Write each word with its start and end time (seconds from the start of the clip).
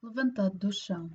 levantado 0.00 0.56
do 0.56 0.72
chão. 0.72 1.10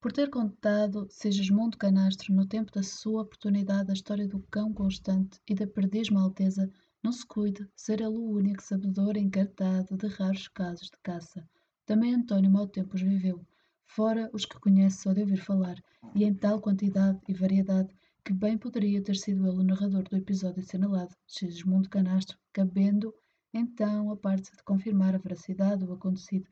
Por 0.00 0.12
ter 0.12 0.28
contado 0.28 1.06
Sigismundo 1.08 1.78
Canastro 1.78 2.34
no 2.34 2.46
tempo 2.46 2.72
da 2.72 2.82
sua 2.82 3.22
oportunidade 3.22 3.90
a 3.90 3.94
história 3.94 4.26
do 4.26 4.40
cão 4.50 4.72
constante 4.72 5.40
e 5.48 5.54
da 5.54 5.66
perdiz 5.66 6.10
maltesa, 6.10 6.68
não 7.02 7.12
se 7.12 7.24
cuide 7.24 7.66
ser 7.76 8.00
ele 8.00 8.08
o 8.08 8.30
único 8.32 8.60
sabedor 8.60 9.16
encartado 9.16 9.96
de 9.96 10.08
raros 10.08 10.48
casos 10.48 10.90
de 10.90 10.98
caça. 11.02 11.48
Também 11.86 12.12
António 12.12 12.50
mau 12.50 12.66
tempo 12.66 12.96
os 12.96 13.02
viveu, 13.02 13.46
fora 13.86 14.28
os 14.32 14.44
que 14.44 14.58
conhece 14.58 15.02
só 15.02 15.12
de 15.12 15.20
ouvir 15.20 15.36
falar, 15.36 15.80
e 16.14 16.24
em 16.24 16.34
tal 16.34 16.60
quantidade 16.60 17.20
e 17.28 17.34
variedade 17.34 17.94
que 18.24 18.32
bem 18.32 18.58
poderia 18.58 19.00
ter 19.00 19.14
sido 19.14 19.46
ele 19.46 19.60
o 19.60 19.62
narrador 19.62 20.02
do 20.02 20.16
episódio 20.16 20.60
assinalado, 20.60 21.14
Sigismundo 21.26 21.88
Canastro, 21.88 22.36
cabendo 22.52 23.14
então 23.52 24.10
a 24.10 24.16
parte 24.16 24.50
de 24.50 24.62
confirmar 24.64 25.14
a 25.14 25.18
veracidade 25.18 25.86
do 25.86 25.92
acontecido 25.92 26.48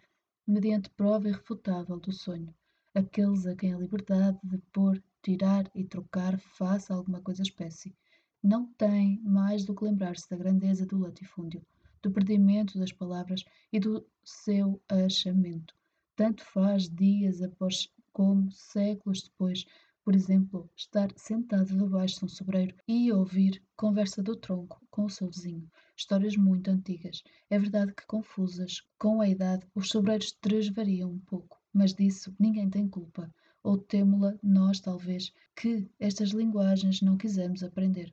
mediante 0.47 0.91
prova 0.91 1.29
irrefutável 1.29 1.99
do 1.99 2.13
sonho. 2.13 2.55
Aqueles 2.95 3.47
a 3.47 3.55
quem 3.55 3.73
a 3.73 3.79
liberdade 3.79 4.39
de 4.43 4.59
pôr, 4.73 5.03
tirar 5.23 5.71
e 5.75 5.85
trocar 5.85 6.39
faça 6.39 6.95
alguma 6.95 7.21
coisa 7.21 7.43
espécie, 7.43 7.95
não 8.43 8.67
têm 8.75 9.21
mais 9.23 9.65
do 9.65 9.75
que 9.75 9.85
lembrar-se 9.85 10.29
da 10.29 10.37
grandeza 10.37 10.85
do 10.85 10.99
latifúndio, 10.99 11.65
do 12.03 12.11
perdimento 12.11 12.79
das 12.79 12.93
palavras 12.93 13.45
e 13.73 13.79
do 13.79 14.05
seu 14.25 14.83
achamento. 14.89 15.75
Tanto 16.17 16.45
faz 16.45 16.89
dias 16.89 17.41
após 17.41 17.89
como 18.13 18.51
séculos 18.51 19.23
depois, 19.23 19.65
por 20.05 20.17
exemplo, 20.17 20.69
estar 20.77 21.13
sentado 21.17 21.77
debaixo 21.77 22.19
de 22.19 22.25
um 22.25 22.29
sobreiro 22.29 22.75
e 22.89 23.13
ouvir 23.13 23.63
conversa 23.77 24.21
do 24.21 24.35
tronco 24.35 24.85
com 24.91 25.05
o 25.05 25.11
seu 25.11 25.31
vizinho. 25.31 25.71
Histórias 25.97 26.37
muito 26.37 26.69
antigas. 26.69 27.23
É 27.49 27.57
verdade 27.57 27.95
que 27.95 28.05
confusas. 28.07 28.83
Com 28.99 29.21
a 29.21 29.29
idade, 29.29 29.65
os 29.77 29.91
sobreiros 29.91 30.33
transvariam 30.33 31.09
um 31.09 31.21
pouco, 31.21 31.61
mas 31.73 31.95
disso 31.95 32.35
ninguém 32.37 32.69
tem 32.69 32.89
culpa. 32.89 33.33
Ou 33.63 33.79
temo-la 33.79 34.37
nós, 34.43 34.81
talvez, 34.81 35.33
que 35.55 35.89
estas 36.01 36.31
linguagens 36.31 37.01
não 37.01 37.17
quisemos 37.17 37.63
aprender. 37.63 38.13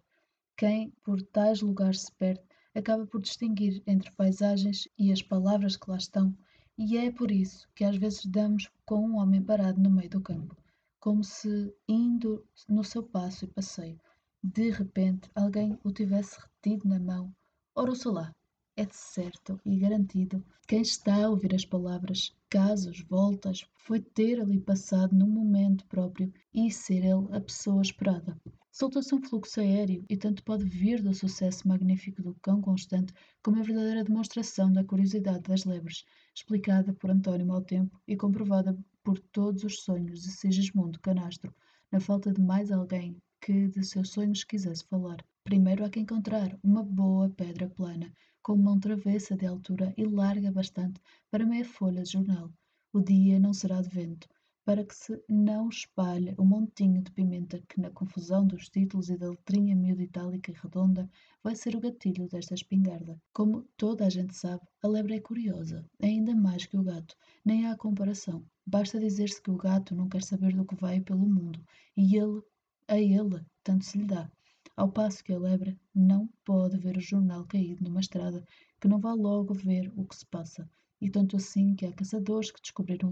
Quem 0.55 0.91
por 1.03 1.19
tais 1.23 1.61
lugares 1.61 2.01
se 2.01 2.11
perde, 2.11 2.43
acaba 2.75 3.07
por 3.07 3.19
distinguir 3.19 3.81
entre 3.87 4.11
paisagens 4.11 4.87
e 4.95 5.11
as 5.11 5.23
palavras 5.23 5.75
que 5.75 5.89
lá 5.89 5.97
estão, 5.97 6.37
e 6.77 6.97
é 6.97 7.11
por 7.11 7.31
isso 7.31 7.67
que 7.73 7.83
às 7.83 7.97
vezes 7.97 8.25
damos 8.25 8.69
com 8.85 9.03
um 9.07 9.17
homem 9.17 9.41
parado 9.41 9.81
no 9.81 9.89
meio 9.89 10.09
do 10.09 10.21
campo 10.21 10.55
como 10.99 11.23
se, 11.23 11.73
indo 11.87 12.45
no 12.67 12.83
seu 12.83 13.03
passo 13.03 13.45
e 13.45 13.47
passeio, 13.47 13.99
de 14.43 14.69
repente 14.69 15.29
alguém 15.33 15.77
o 15.83 15.91
tivesse 15.91 16.37
retido 16.39 16.87
na 16.87 16.99
mão. 16.99 17.33
Ora, 17.75 17.91
o 17.91 18.11
lá, 18.11 18.35
é 18.75 18.85
de 18.85 18.95
certo 18.95 19.59
e 19.65 19.77
garantido 19.77 20.41
quem 20.65 20.81
está 20.81 21.25
a 21.25 21.29
ouvir 21.29 21.53
as 21.53 21.65
palavras, 21.65 22.33
casos, 22.49 23.01
voltas, 23.09 23.65
foi 23.75 23.99
ter 23.99 24.39
ali 24.39 24.59
passado 24.59 25.15
num 25.15 25.27
momento 25.27 25.85
próprio 25.87 26.31
e 26.53 26.71
ser 26.71 27.03
ele 27.03 27.27
a 27.35 27.41
pessoa 27.41 27.81
esperada. 27.81 28.39
Soltou-se 28.71 29.13
um 29.13 29.21
fluxo 29.21 29.59
aéreo 29.59 30.05
e 30.07 30.15
tanto 30.15 30.43
pode 30.43 30.63
vir 30.63 31.01
do 31.01 31.13
sucesso 31.13 31.67
magnífico 31.67 32.21
do 32.21 32.35
cão 32.35 32.61
constante 32.61 33.13
como 33.43 33.59
a 33.59 33.63
verdadeira 33.63 34.03
demonstração 34.03 34.71
da 34.71 34.83
curiosidade 34.83 35.41
das 35.41 35.65
lebres, 35.65 36.05
explicada 36.33 36.93
por 36.93 37.09
António 37.09 37.47
Maltempo 37.47 37.99
e 38.07 38.15
comprovada 38.15 38.77
por 39.03 39.19
todos 39.19 39.63
os 39.63 39.81
sonhos 39.83 40.21
de 40.21 40.31
Sigismundo 40.31 40.99
Canastro, 40.99 41.53
na 41.91 41.99
falta 41.99 42.31
de 42.31 42.41
mais 42.41 42.71
alguém 42.71 43.21
que 43.41 43.67
de 43.67 43.83
seus 43.83 44.09
sonhos 44.09 44.43
quisesse 44.43 44.83
falar. 44.85 45.23
Primeiro 45.43 45.85
há 45.85 45.89
que 45.89 45.99
encontrar 45.99 46.57
uma 46.61 46.83
boa 46.83 47.29
pedra 47.29 47.69
plana, 47.69 48.13
com 48.43 48.55
mão 48.55 48.79
travessa 48.79 49.35
de 49.35 49.45
altura 49.45 49.93
e 49.97 50.03
larga 50.05 50.51
bastante 50.51 51.01
para 51.31 51.45
meia 51.45 51.65
folha 51.65 52.03
de 52.03 52.11
jornal. 52.11 52.51
O 52.91 53.01
dia 53.01 53.39
não 53.39 53.53
será 53.53 53.81
de 53.81 53.89
vento, 53.89 54.27
para 54.65 54.85
que 54.85 54.93
se 54.93 55.19
não 55.27 55.69
espalhe 55.69 56.35
o 56.37 56.43
um 56.43 56.45
montinho 56.45 57.01
de 57.01 57.11
pimenta 57.11 57.59
que, 57.67 57.81
na 57.81 57.89
confusão 57.89 58.45
dos 58.45 58.69
títulos 58.69 59.09
e 59.09 59.17
da 59.17 59.29
letrinha 59.29 59.75
miúda 59.75 60.03
itálica 60.03 60.51
e 60.51 60.55
redonda, 60.55 61.09
vai 61.43 61.55
ser 61.55 61.75
o 61.75 61.79
gatilho 61.79 62.27
desta 62.27 62.53
espingarda. 62.53 63.19
Como 63.33 63.63
toda 63.77 64.05
a 64.05 64.09
gente 64.09 64.35
sabe, 64.35 64.61
a 64.83 64.87
lebre 64.87 65.15
é 65.15 65.19
curiosa, 65.19 65.83
ainda 65.99 66.35
mais 66.35 66.67
que 66.67 66.77
o 66.77 66.83
gato, 66.83 67.15
nem 67.43 67.65
há 67.65 67.75
comparação. 67.75 68.45
Basta 68.71 68.99
dizer-se 68.99 69.41
que 69.41 69.49
o 69.49 69.57
gato 69.57 69.95
não 69.95 70.07
quer 70.07 70.21
saber 70.21 70.55
do 70.55 70.63
que 70.63 70.75
vai 70.75 71.01
pelo 71.01 71.27
mundo, 71.27 71.59
e 71.97 72.15
ele, 72.15 72.39
a 72.87 72.99
ele, 72.99 73.43
tanto 73.63 73.83
se 73.83 73.97
lhe 73.97 74.05
dá. 74.05 74.31
Ao 74.77 74.91
passo 74.91 75.23
que 75.23 75.33
a 75.33 75.39
lebre 75.39 75.75
não 75.95 76.27
pode 76.45 76.77
ver 76.77 76.95
o 76.95 77.01
jornal 77.01 77.47
caído 77.47 77.83
numa 77.83 77.99
estrada, 77.99 78.45
que 78.79 78.87
não 78.87 78.99
vá 78.99 79.11
logo 79.13 79.55
ver 79.55 79.91
o 79.97 80.05
que 80.05 80.15
se 80.15 80.25
passa, 80.27 80.69
e 81.01 81.09
tanto 81.09 81.35
assim 81.35 81.75
que 81.75 81.83
há 81.83 81.91
caçadores 81.91 82.51
que 82.51 82.61
descobriram 82.61 83.09
o 83.09 83.11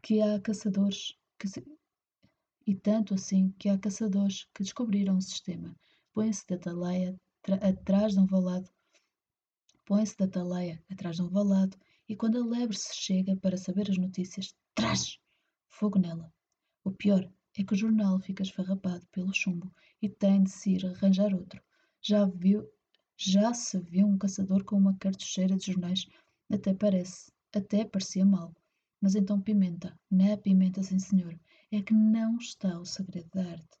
que 0.00 0.20
há 0.20 0.40
caçadores 0.40 1.18
que 1.36 1.48
se... 1.48 1.66
e 2.64 2.76
tanto 2.76 3.14
assim 3.14 3.52
que 3.58 3.68
há 3.68 3.76
caçadores 3.76 4.44
que 4.54 4.62
descobriram 4.62 5.16
o 5.16 5.20
sistema. 5.20 5.74
Põe-se 6.14 6.46
da 6.46 6.56
taleia 6.56 7.20
atrás 7.60 8.12
de 8.12 8.20
um 8.20 8.26
valado, 8.26 8.70
põe-se 9.84 10.16
da 10.16 10.28
taleia 10.28 10.80
atrás 10.88 11.16
de 11.16 11.22
um 11.22 11.28
valado 11.28 11.76
e 12.12 12.14
quando 12.14 12.36
a 12.36 12.44
lebre 12.44 12.76
se 12.76 12.94
chega 12.94 13.34
para 13.36 13.56
saber 13.56 13.90
as 13.90 13.96
notícias, 13.96 14.54
traz 14.74 15.18
fogo 15.66 15.98
nela. 15.98 16.30
O 16.84 16.90
pior 16.90 17.26
é 17.56 17.64
que 17.64 17.72
o 17.72 17.76
jornal 17.76 18.20
fica 18.20 18.42
esfarrapado 18.42 19.06
pelo 19.06 19.32
chumbo 19.32 19.72
e 20.02 20.10
tem 20.10 20.42
de 20.42 20.50
se 20.50 20.72
ir 20.72 20.84
arranjar 20.84 21.32
outro. 21.32 21.62
Já 22.02 22.26
viu, 22.26 22.70
já 23.16 23.54
se 23.54 23.78
viu 23.80 24.06
um 24.06 24.18
caçador 24.18 24.62
com 24.62 24.76
uma 24.76 24.94
cartucheira 24.98 25.56
de 25.56 25.72
jornais, 25.72 26.06
até 26.52 26.74
parece, 26.74 27.32
até 27.50 27.82
parecia 27.82 28.26
mal. 28.26 28.54
Mas 29.00 29.14
então 29.14 29.40
pimenta, 29.40 29.98
na 30.10 30.36
pimenta, 30.36 30.82
sim 30.82 30.98
senhor, 30.98 31.40
é 31.70 31.80
que 31.80 31.94
não 31.94 32.36
está 32.36 32.78
o 32.78 32.84
segredo 32.84 33.30
da 33.30 33.52
arte. 33.52 33.78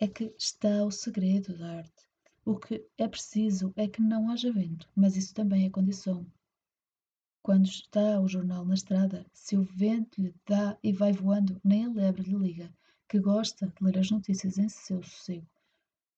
É 0.00 0.08
que 0.08 0.34
está 0.38 0.82
o 0.82 0.90
segredo 0.90 1.54
da 1.58 1.70
arte. 1.80 2.08
O 2.46 2.56
que 2.58 2.82
é 2.96 3.06
preciso 3.06 3.74
é 3.76 3.86
que 3.86 4.00
não 4.00 4.30
haja 4.30 4.50
vento, 4.50 4.88
mas 4.96 5.18
isso 5.18 5.34
também 5.34 5.66
é 5.66 5.70
condição. 5.70 6.26
Quando 7.44 7.66
está 7.66 8.18
o 8.22 8.26
jornal 8.26 8.64
na 8.64 8.72
estrada, 8.72 9.26
se 9.30 9.54
o 9.54 9.64
vento 9.64 10.18
lhe 10.18 10.34
dá 10.48 10.78
e 10.82 10.94
vai 10.94 11.12
voando, 11.12 11.60
nem 11.62 11.84
a 11.84 11.90
lebre 11.90 12.22
lhe 12.22 12.38
liga, 12.38 12.72
que 13.06 13.20
gosta 13.20 13.66
de 13.66 13.84
ler 13.84 13.98
as 13.98 14.10
notícias 14.10 14.56
em 14.56 14.66
seu 14.66 15.02
sossego. 15.02 15.46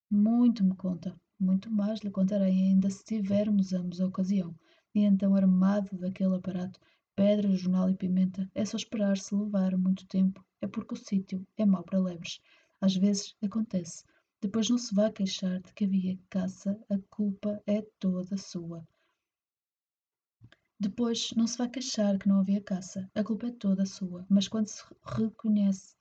Muito 0.09 0.63
me 0.63 0.77
conta, 0.77 1.21
muito 1.37 1.69
mais 1.69 1.99
lhe 1.99 2.13
contarei 2.13 2.53
ainda 2.53 2.89
se 2.91 3.05
tivermos 3.05 3.73
ambos 3.73 4.01
a 4.01 4.07
ocasião. 4.07 4.55
E 4.95 5.01
então, 5.01 5.35
armado 5.35 5.99
daquele 5.99 6.37
aparato, 6.37 6.79
pedra, 7.17 7.57
jornal 7.57 7.91
e 7.91 7.97
pimenta, 7.97 8.49
é 8.55 8.65
só 8.65 8.77
esperar 8.77 9.19
se 9.19 9.35
levar 9.35 9.77
muito 9.77 10.07
tempo, 10.07 10.47
é 10.61 10.69
porque 10.69 10.95
o 10.95 10.97
sítio 10.97 11.45
é 11.57 11.67
mau 11.67 11.83
para 11.83 11.99
lebres. 11.99 12.39
Às 12.81 12.95
vezes 12.95 13.35
acontece. 13.43 14.05
Depois 14.41 14.71
não 14.71 14.79
se 14.79 14.95
vá 14.95 15.11
queixar 15.11 15.61
de 15.61 15.75
que 15.75 15.87
havia 15.87 16.17
caça, 16.31 16.79
a 16.89 16.97
culpa 17.11 17.61
é 17.67 17.83
toda 17.99 18.37
sua. 18.37 18.87
Depois 20.79 21.31
não 21.37 21.47
se 21.47 21.59
vá 21.59 21.69
queixar 21.69 22.19
que 22.19 22.29
não 22.29 22.41
havia 22.41 22.61
caça, 22.61 23.11
a 23.15 23.25
culpa 23.25 23.47
é 23.47 23.53
toda 23.53 23.87
sua, 23.87 24.27
mas 24.29 24.49
quando 24.49 24.69
se 24.69 24.83
reconhece, 25.05 25.97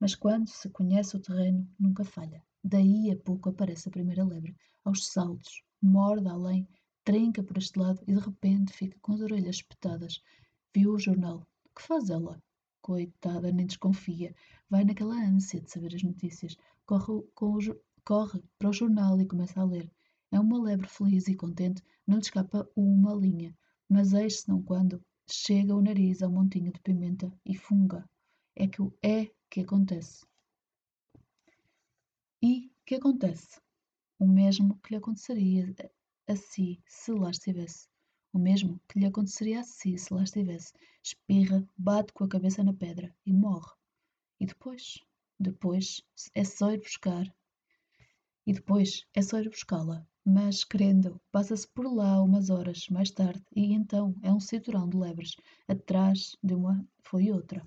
mas 0.00 0.14
quando 0.14 0.48
se 0.48 0.68
conhece 0.70 1.16
o 1.16 1.20
terreno, 1.20 1.68
nunca 1.78 2.04
falha. 2.04 2.42
Daí 2.62 3.10
a 3.10 3.16
pouco 3.16 3.48
aparece 3.48 3.88
a 3.88 3.92
primeira 3.92 4.24
lebre, 4.24 4.56
aos 4.84 5.06
saltos, 5.06 5.62
morde 5.80 6.28
além, 6.28 6.68
trinca 7.04 7.42
por 7.42 7.56
este 7.58 7.78
lado 7.78 8.02
e 8.06 8.14
de 8.14 8.20
repente 8.20 8.72
fica 8.72 8.98
com 9.00 9.12
as 9.12 9.20
orelhas 9.20 9.56
espetadas, 9.56 10.20
Viu 10.76 10.92
o 10.92 10.98
jornal. 10.98 11.48
Que 11.74 11.80
faz 11.80 12.10
ela? 12.10 12.38
Coitada, 12.82 13.50
nem 13.50 13.64
desconfia. 13.64 14.34
Vai 14.68 14.84
naquela 14.84 15.14
ânsia 15.14 15.58
de 15.58 15.70
saber 15.70 15.94
as 15.94 16.02
notícias. 16.02 16.54
Corre, 16.84 17.14
o, 17.14 17.26
corre 18.04 18.42
para 18.58 18.68
o 18.68 18.72
jornal 18.74 19.18
e 19.18 19.24
começa 19.24 19.58
a 19.58 19.64
ler. 19.64 19.90
É 20.30 20.38
uma 20.38 20.62
lebre 20.62 20.86
feliz 20.86 21.28
e 21.28 21.34
contente, 21.34 21.82
não 22.06 22.16
lhe 22.16 22.22
escapa 22.22 22.68
uma 22.76 23.14
linha. 23.14 23.56
Mas 23.88 24.12
eis-se 24.12 24.48
não 24.48 24.62
quando 24.62 25.02
chega 25.30 25.74
o 25.74 25.80
nariz 25.80 26.22
ao 26.22 26.30
montinho 26.30 26.72
de 26.72 26.80
pimenta 26.80 27.32
e 27.44 27.54
funga. 27.54 28.08
É 28.54 28.66
que 28.66 28.82
é 29.02 29.30
que 29.50 29.60
acontece. 29.60 30.26
E 32.42 32.70
que 32.84 32.94
acontece? 32.94 33.60
O 34.18 34.26
mesmo 34.26 34.78
que 34.78 34.90
lhe 34.90 34.96
aconteceria 34.96 35.74
a 36.26 36.36
si 36.36 36.80
se 36.86 37.12
lá 37.12 37.30
estivesse. 37.30 37.88
O 38.32 38.38
mesmo 38.38 38.80
que 38.88 38.98
lhe 38.98 39.06
aconteceria 39.06 39.60
a 39.60 39.64
si 39.64 39.98
se 39.98 40.14
lá 40.14 40.22
estivesse. 40.22 40.72
Espirra, 41.02 41.68
bate 41.76 42.12
com 42.12 42.24
a 42.24 42.28
cabeça 42.28 42.62
na 42.62 42.72
pedra 42.72 43.14
e 43.26 43.32
morre. 43.32 43.72
E 44.40 44.46
depois? 44.46 45.00
Depois 45.38 46.02
é 46.34 46.44
só 46.44 46.72
ir 46.72 46.78
buscar. 46.78 47.34
E 48.46 48.52
depois 48.52 49.04
é 49.12 49.20
só 49.20 49.40
ir 49.40 49.50
buscá-la. 49.50 50.06
Mas, 50.24 50.64
querendo, 50.64 51.20
passa-se 51.30 51.66
por 51.68 51.86
lá 51.92 52.22
umas 52.22 52.50
horas 52.50 52.88
mais 52.88 53.10
tarde 53.10 53.42
e 53.54 53.72
então 53.72 54.14
é 54.22 54.32
um 54.32 54.40
cinturão 54.40 54.88
de 54.88 54.96
lebres. 54.96 55.36
Atrás 55.68 56.36
de 56.42 56.54
uma 56.54 56.86
foi 57.02 57.30
outra. 57.30 57.66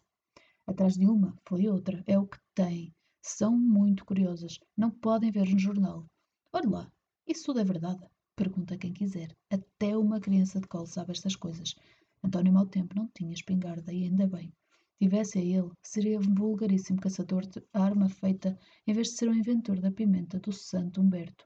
Atrás 0.65 0.95
de 0.95 1.05
uma 1.05 1.37
foi 1.45 1.67
outra. 1.67 2.03
É 2.07 2.17
o 2.17 2.27
que 2.27 2.37
tem. 2.53 2.93
São 3.21 3.57
muito 3.57 4.05
curiosas. 4.05 4.59
Não 4.77 4.89
podem 4.89 5.31
ver 5.31 5.47
no 5.47 5.59
jornal. 5.59 6.05
Olha 6.53 6.69
lá, 6.69 6.91
isso 7.27 7.45
tudo 7.45 7.59
é 7.59 7.63
verdade. 7.63 8.05
Pergunta 8.35 8.77
quem 8.77 8.93
quiser. 8.93 9.35
Até 9.49 9.97
uma 9.97 10.19
criança 10.19 10.59
de 10.59 10.67
colo 10.67 10.87
sabe 10.87 11.11
estas 11.11 11.35
coisas. 11.35 11.75
António 12.23 12.53
Mau 12.53 12.65
Tempo 12.65 12.95
não 12.95 13.07
tinha 13.13 13.33
espingarda, 13.33 13.93
e 13.93 14.03
ainda 14.03 14.27
bem. 14.27 14.53
Tivesse 15.01 15.39
a 15.39 15.41
ele, 15.41 15.71
seria 15.81 16.19
um 16.19 16.35
vulgaríssimo 16.35 16.99
caçador 16.99 17.45
de 17.47 17.63
arma 17.71 18.09
feita, 18.09 18.59
em 18.85 18.93
vez 18.93 19.07
de 19.07 19.13
ser 19.13 19.29
um 19.29 19.33
inventor 19.33 19.79
da 19.79 19.91
pimenta 19.91 20.39
do 20.39 20.51
Santo 20.51 20.99
Humberto. 21.01 21.45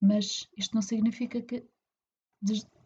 Mas 0.00 0.46
isto 0.56 0.74
não 0.74 0.82
significa 0.82 1.40
que 1.40 1.66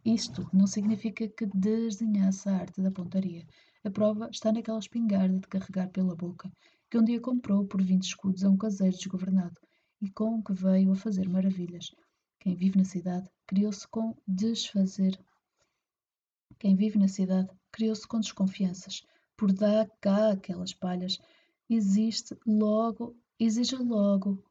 isto 0.04 0.48
não 0.52 0.68
significa 0.68 1.28
que 1.28 1.46
desdenhasse 1.46 2.48
a 2.48 2.56
arte 2.56 2.80
da 2.80 2.92
pontaria. 2.92 3.44
A 3.82 3.90
prova 3.90 4.28
está 4.30 4.52
naquela 4.52 4.78
espingarda 4.78 5.40
de 5.40 5.48
carregar 5.48 5.90
pela 5.90 6.14
boca, 6.14 6.50
que 6.88 6.96
um 6.96 7.02
dia 7.02 7.20
comprou 7.20 7.66
por 7.66 7.82
vinte 7.82 8.04
escudos 8.04 8.44
a 8.44 8.48
um 8.48 8.56
caseiro 8.56 8.96
desgovernado, 8.96 9.60
e 10.00 10.08
com 10.10 10.40
que 10.42 10.52
veio 10.52 10.92
a 10.92 10.96
fazer 10.96 11.28
maravilhas. 11.28 11.90
Quem 12.38 12.54
vive 12.54 12.78
na 12.78 12.84
cidade 12.84 13.28
criou-se 13.48 13.86
com 13.88 14.16
desfazer. 14.26 15.18
Quem 16.58 16.76
vive 16.76 16.98
na 16.98 17.08
cidade 17.08 17.48
criou-se 17.72 18.06
com 18.06 18.20
desconfianças. 18.20 19.02
Por 19.38 19.52
dar 19.52 19.88
cá 20.00 20.32
aquelas 20.32 20.74
palhas, 20.74 21.20
existe 21.70 22.36
logo, 22.44 23.16
exige 23.38 23.76
logo 23.76 24.42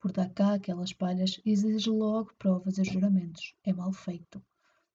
por 0.00 0.10
dar 0.10 0.30
cá 0.30 0.54
aquelas 0.54 0.90
palhas, 0.90 1.38
exige 1.44 1.90
logo 1.90 2.32
provas 2.38 2.78
e 2.78 2.84
juramentos. 2.84 3.54
É 3.62 3.74
mal 3.74 3.92
feito. 3.92 4.42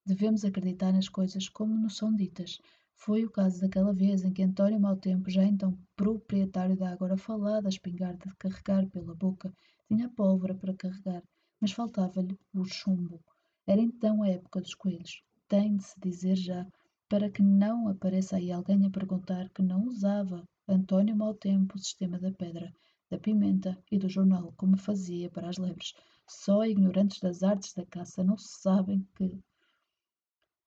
Devemos 0.03 0.43
acreditar 0.43 0.91
nas 0.91 1.07
coisas 1.07 1.47
como 1.47 1.77
nos 1.77 1.97
são 1.97 2.15
ditas. 2.15 2.59
Foi 2.95 3.23
o 3.23 3.29
caso 3.29 3.61
daquela 3.61 3.93
vez 3.93 4.23
em 4.23 4.33
que 4.33 4.41
António 4.41 4.79
Maltempo, 4.79 5.29
já 5.29 5.43
então 5.43 5.77
proprietário 5.95 6.75
da 6.75 6.89
agora 6.89 7.15
falada 7.15 7.69
espingarda 7.69 8.27
de 8.27 8.35
carregar 8.37 8.87
pela 8.87 9.13
boca, 9.13 9.53
tinha 9.87 10.09
pólvora 10.09 10.55
para 10.55 10.73
carregar, 10.73 11.21
mas 11.61 11.71
faltava-lhe 11.71 12.39
o 12.55 12.65
chumbo. 12.65 13.23
Era 13.67 13.81
então 13.81 14.23
a 14.23 14.29
época 14.29 14.61
dos 14.61 14.73
coelhos. 14.73 15.21
Tem 15.47 15.75
de 15.75 15.83
se 15.83 15.99
dizer 15.99 16.35
já, 16.35 16.65
para 17.07 17.29
que 17.29 17.43
não 17.43 17.87
apareça 17.87 18.37
aí 18.37 18.51
alguém 18.51 18.85
a 18.85 18.89
perguntar 18.89 19.49
que 19.49 19.61
não 19.61 19.85
usava 19.85 20.47
António 20.67 21.15
Maltempo 21.15 21.75
o 21.75 21.79
sistema 21.79 22.19
da 22.19 22.31
pedra 22.31 22.73
da 23.09 23.19
pimenta 23.19 23.77
e 23.91 23.99
do 23.99 24.09
jornal, 24.09 24.53
como 24.57 24.77
fazia 24.77 25.29
para 25.29 25.47
as 25.49 25.57
lebres. 25.57 25.93
Só 26.27 26.65
ignorantes 26.65 27.19
das 27.19 27.43
artes 27.43 27.73
da 27.73 27.85
caça 27.85 28.23
não 28.23 28.37
sabem 28.37 29.07
que 29.15 29.39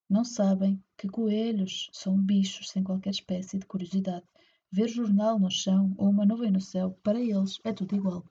não 0.08 0.24
sabem 0.24 0.82
que 0.96 1.06
coelhos 1.08 1.90
são 1.92 2.16
bichos 2.16 2.70
sem 2.70 2.82
qualquer 2.82 3.10
espécie 3.10 3.58
de 3.58 3.66
curiosidade. 3.66 4.24
Ver 4.70 4.88
jornal 4.88 5.38
no 5.38 5.50
chão 5.50 5.94
ou 5.98 6.08
uma 6.08 6.24
nuvem 6.24 6.50
no 6.50 6.60
céu, 6.60 6.98
para 7.02 7.20
eles 7.20 7.58
é 7.64 7.72
tudo 7.72 7.94
igual. 7.94 8.24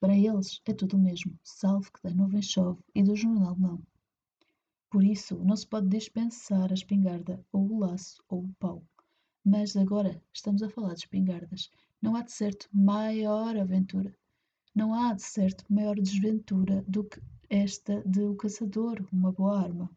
Para 0.00 0.16
eles 0.16 0.60
é 0.64 0.72
tudo 0.72 0.96
o 0.96 1.00
mesmo, 1.00 1.38
salvo 1.42 1.92
que 1.92 2.02
da 2.02 2.10
nuvem 2.10 2.42
chove 2.42 2.80
e 2.94 3.02
do 3.02 3.14
jornal 3.14 3.56
não. 3.56 3.80
Por 4.90 5.02
isso, 5.02 5.36
não 5.44 5.56
se 5.56 5.66
pode 5.66 5.88
dispensar 5.88 6.70
a 6.70 6.74
espingarda, 6.74 7.44
ou 7.52 7.70
o 7.70 7.78
laço, 7.80 8.22
ou 8.28 8.44
o 8.44 8.54
pau. 8.58 8.86
Mas 9.44 9.76
agora 9.76 10.22
estamos 10.32 10.62
a 10.62 10.70
falar 10.70 10.94
de 10.94 11.00
espingardas. 11.00 11.70
Não 12.00 12.14
há 12.14 12.22
de 12.22 12.32
certo 12.32 12.68
maior 12.72 13.56
aventura. 13.56 14.16
Não 14.74 14.94
há 14.94 15.12
de 15.14 15.22
certo 15.22 15.64
maior 15.68 15.96
desventura 15.96 16.84
do 16.86 17.04
que 17.04 17.20
esta 17.48 18.02
de 18.04 18.22
o 18.22 18.36
caçador, 18.36 19.06
uma 19.12 19.32
boa 19.32 19.60
arma. 19.60 19.90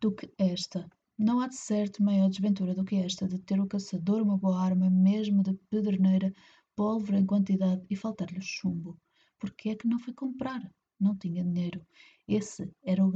Do 0.00 0.12
que 0.12 0.32
esta. 0.38 0.88
Não 1.18 1.40
há 1.40 1.46
de 1.46 1.56
certo 1.56 2.02
maior 2.02 2.28
desventura 2.28 2.74
do 2.74 2.84
que 2.84 2.96
esta 2.96 3.28
de 3.28 3.38
ter 3.38 3.60
o 3.60 3.66
caçador 3.66 4.22
uma 4.22 4.38
boa 4.38 4.60
arma, 4.60 4.90
mesmo 4.90 5.42
de 5.42 5.54
pederneira, 5.70 6.32
pólvora 6.74 7.18
em 7.18 7.26
quantidade 7.26 7.84
e 7.88 7.94
faltar-lhe 7.94 8.40
chumbo. 8.40 8.98
Porque 9.38 9.70
é 9.70 9.76
que 9.76 9.86
não 9.86 9.98
foi 9.98 10.14
comprar? 10.14 10.68
Não 10.98 11.16
tinha 11.16 11.44
dinheiro. 11.44 11.86
Esse 12.26 12.70
era 12.82 13.04
o. 13.04 13.12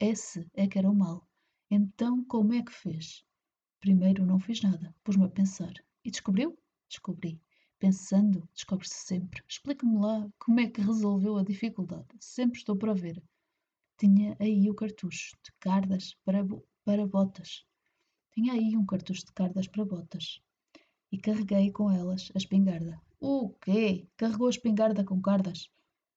Esse 0.00 0.48
é 0.54 0.68
que 0.68 0.78
era 0.78 0.88
o 0.88 0.94
mal. 0.94 1.28
Então 1.68 2.24
como 2.24 2.54
é 2.54 2.62
que 2.62 2.72
fez? 2.72 3.24
Primeiro 3.80 4.24
não 4.24 4.38
fiz 4.38 4.62
nada, 4.62 4.94
pus-me 5.02 5.24
a 5.24 5.28
pensar. 5.28 5.72
E 6.04 6.10
descobriu? 6.10 6.56
Descobri. 6.88 7.42
Pensando, 7.80 8.48
descobre-se 8.54 8.94
sempre. 8.94 9.42
Explique-me 9.48 9.98
lá 9.98 10.28
como 10.38 10.60
é 10.60 10.68
que 10.68 10.80
resolveu 10.80 11.36
a 11.36 11.42
dificuldade. 11.42 12.06
Sempre 12.20 12.58
estou 12.58 12.76
para 12.76 12.94
ver. 12.94 13.20
Tinha 13.96 14.36
aí 14.38 14.70
o 14.70 14.74
cartucho 14.74 15.36
de 15.44 15.52
cardas 15.58 16.14
para, 16.24 16.46
para 16.84 17.04
botas. 17.04 17.64
Tinha 18.32 18.52
aí 18.52 18.76
um 18.76 18.86
cartucho 18.86 19.26
de 19.26 19.32
cardas 19.32 19.66
para 19.66 19.84
botas. 19.84 20.40
E 21.10 21.18
carreguei 21.18 21.72
com 21.72 21.90
elas 21.90 22.30
a 22.36 22.38
espingarda. 22.38 23.00
O 23.20 23.50
quê? 23.60 24.06
Carregou 24.16 24.46
a 24.46 24.50
espingarda 24.50 25.04
com 25.04 25.20
cardas? 25.20 25.68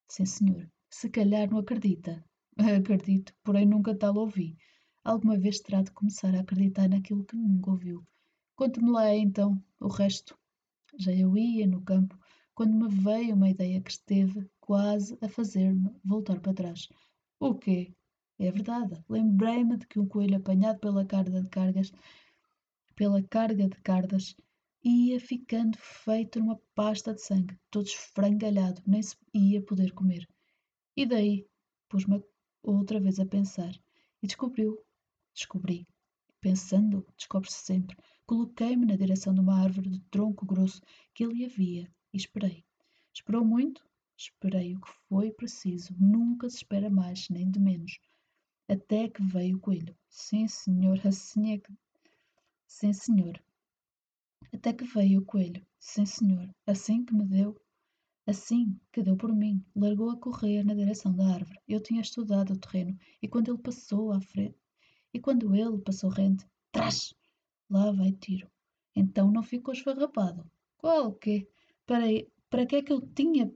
Sim, 0.08 0.24
senhor. 0.24 0.70
Se 0.88 1.10
calhar 1.10 1.50
não 1.50 1.58
acredita. 1.58 2.24
Acredito, 2.58 3.34
porém 3.42 3.66
nunca 3.66 3.94
tal 3.94 4.16
ouvi. 4.16 4.56
Alguma 5.04 5.36
vez 5.38 5.60
terá 5.60 5.82
de 5.82 5.90
começar 5.90 6.34
a 6.34 6.40
acreditar 6.40 6.88
naquilo 6.88 7.24
que 7.24 7.36
nunca 7.36 7.70
ouviu. 7.70 8.06
Conte-me 8.54 8.90
lá 8.90 9.14
então 9.14 9.62
o 9.80 9.88
resto. 9.88 10.38
Já 10.98 11.12
eu 11.12 11.36
ia 11.36 11.66
no 11.66 11.82
campo 11.82 12.18
quando 12.54 12.74
me 12.74 12.88
veio 12.88 13.34
uma 13.34 13.50
ideia 13.50 13.80
que 13.80 13.90
esteve 13.90 14.48
quase 14.60 15.18
a 15.22 15.28
fazer-me 15.28 15.90
voltar 16.04 16.38
para 16.40 16.52
trás. 16.52 16.88
O 17.40 17.54
quê? 17.54 17.94
É 18.38 18.50
verdade. 18.50 19.02
Lembrei-me 19.08 19.76
de 19.78 19.86
que 19.86 19.98
um 19.98 20.06
coelho 20.06 20.36
apanhado 20.36 20.78
pela 20.78 21.04
carga 21.04 21.40
de 21.40 21.48
cargas, 21.48 21.92
pela 22.94 23.22
carga 23.22 23.68
de 23.68 23.76
cardas, 23.82 24.36
ia 24.84 25.18
ficando 25.18 25.78
feito 25.78 26.38
numa 26.40 26.60
pasta 26.74 27.14
de 27.14 27.22
sangue, 27.22 27.58
todo 27.70 27.86
esfrangalhado, 27.86 28.82
nem 28.86 29.02
se 29.02 29.16
ia 29.32 29.62
poder 29.62 29.92
comer. 29.92 30.28
E 30.96 31.06
daí 31.06 31.46
pus-me 31.88 32.22
outra 32.62 33.00
vez 33.00 33.18
a 33.18 33.26
pensar 33.26 33.74
e 34.22 34.26
descobriu 34.26 34.78
Descobri. 35.34 35.88
Pensando, 36.40 37.06
descobre-se 37.16 37.56
sempre. 37.56 37.96
Coloquei-me 38.26 38.84
na 38.84 38.96
direção 38.96 39.32
de 39.32 39.40
uma 39.40 39.58
árvore 39.62 39.88
de 39.88 40.00
tronco 40.10 40.44
grosso 40.44 40.82
que 41.14 41.24
ali 41.24 41.44
havia 41.44 41.90
e 42.12 42.16
esperei. 42.18 42.64
Esperou 43.14 43.44
muito? 43.44 43.82
Esperei 44.16 44.74
o 44.74 44.80
que 44.80 44.90
foi 45.08 45.32
preciso. 45.32 45.94
Nunca 45.98 46.50
se 46.50 46.56
espera 46.56 46.90
mais, 46.90 47.28
nem 47.30 47.50
de 47.50 47.58
menos. 47.58 47.98
Até 48.68 49.08
que 49.08 49.22
veio 49.22 49.56
o 49.56 49.60
coelho. 49.60 49.96
Sim, 50.08 50.46
senhor, 50.46 51.00
assim 51.06 51.52
é 51.52 51.58
que. 51.58 51.72
Sim, 52.66 52.92
senhor. 52.92 53.42
Até 54.52 54.72
que 54.72 54.84
veio 54.84 55.20
o 55.20 55.24
coelho. 55.24 55.66
Sim, 55.78 56.04
senhor. 56.04 56.54
Assim 56.66 57.04
que 57.04 57.14
me 57.14 57.24
deu. 57.24 57.58
Assim 58.26 58.78
que 58.92 59.02
deu 59.02 59.16
por 59.16 59.34
mim, 59.34 59.64
largou 59.74 60.10
a 60.10 60.16
correr 60.16 60.64
na 60.64 60.74
direção 60.74 61.14
da 61.14 61.26
árvore. 61.26 61.58
Eu 61.66 61.80
tinha 61.80 62.00
estudado 62.00 62.52
o 62.52 62.58
terreno 62.58 62.96
e 63.20 63.28
quando 63.28 63.50
ele 63.50 63.58
passou 63.58 64.12
à 64.12 64.20
frente, 64.20 64.56
e 65.12 65.20
quando 65.20 65.54
ele 65.54 65.78
passou 65.78 66.08
rente, 66.08 66.46
trás! 66.70 67.14
Lá 67.68 67.90
vai 67.90 68.12
tiro. 68.12 68.50
Então 68.94 69.30
não 69.30 69.42
ficou 69.42 69.74
esfarrapado. 69.74 70.48
Qual 70.78 71.12
quê? 71.14 71.48
Para, 71.86 72.06
para 72.48 72.66
que 72.66 72.76
é 72.76 72.82
que 72.82 72.92
eu 72.92 73.00
tinha. 73.00 73.52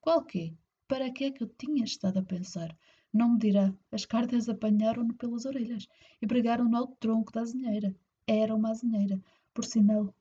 Qual 0.00 0.24
quê? 0.24 0.54
Para 0.88 1.10
que 1.10 1.24
é 1.24 1.30
que 1.30 1.42
eu 1.42 1.48
tinha 1.48 1.84
estado 1.84 2.18
a 2.18 2.22
pensar? 2.22 2.76
Não 3.12 3.32
me 3.32 3.38
dirá. 3.38 3.74
As 3.92 4.04
cartas 4.06 4.48
apanharam-no 4.48 5.14
pelas 5.14 5.44
orelhas 5.44 5.86
e 6.20 6.26
pregaram-no 6.26 6.76
ao 6.76 6.88
tronco 6.96 7.32
da 7.32 7.42
azinheira. 7.42 7.94
Era 8.26 8.54
uma 8.54 8.70
azinheira. 8.70 9.20
Por 9.52 9.64
sinal. 9.64 10.14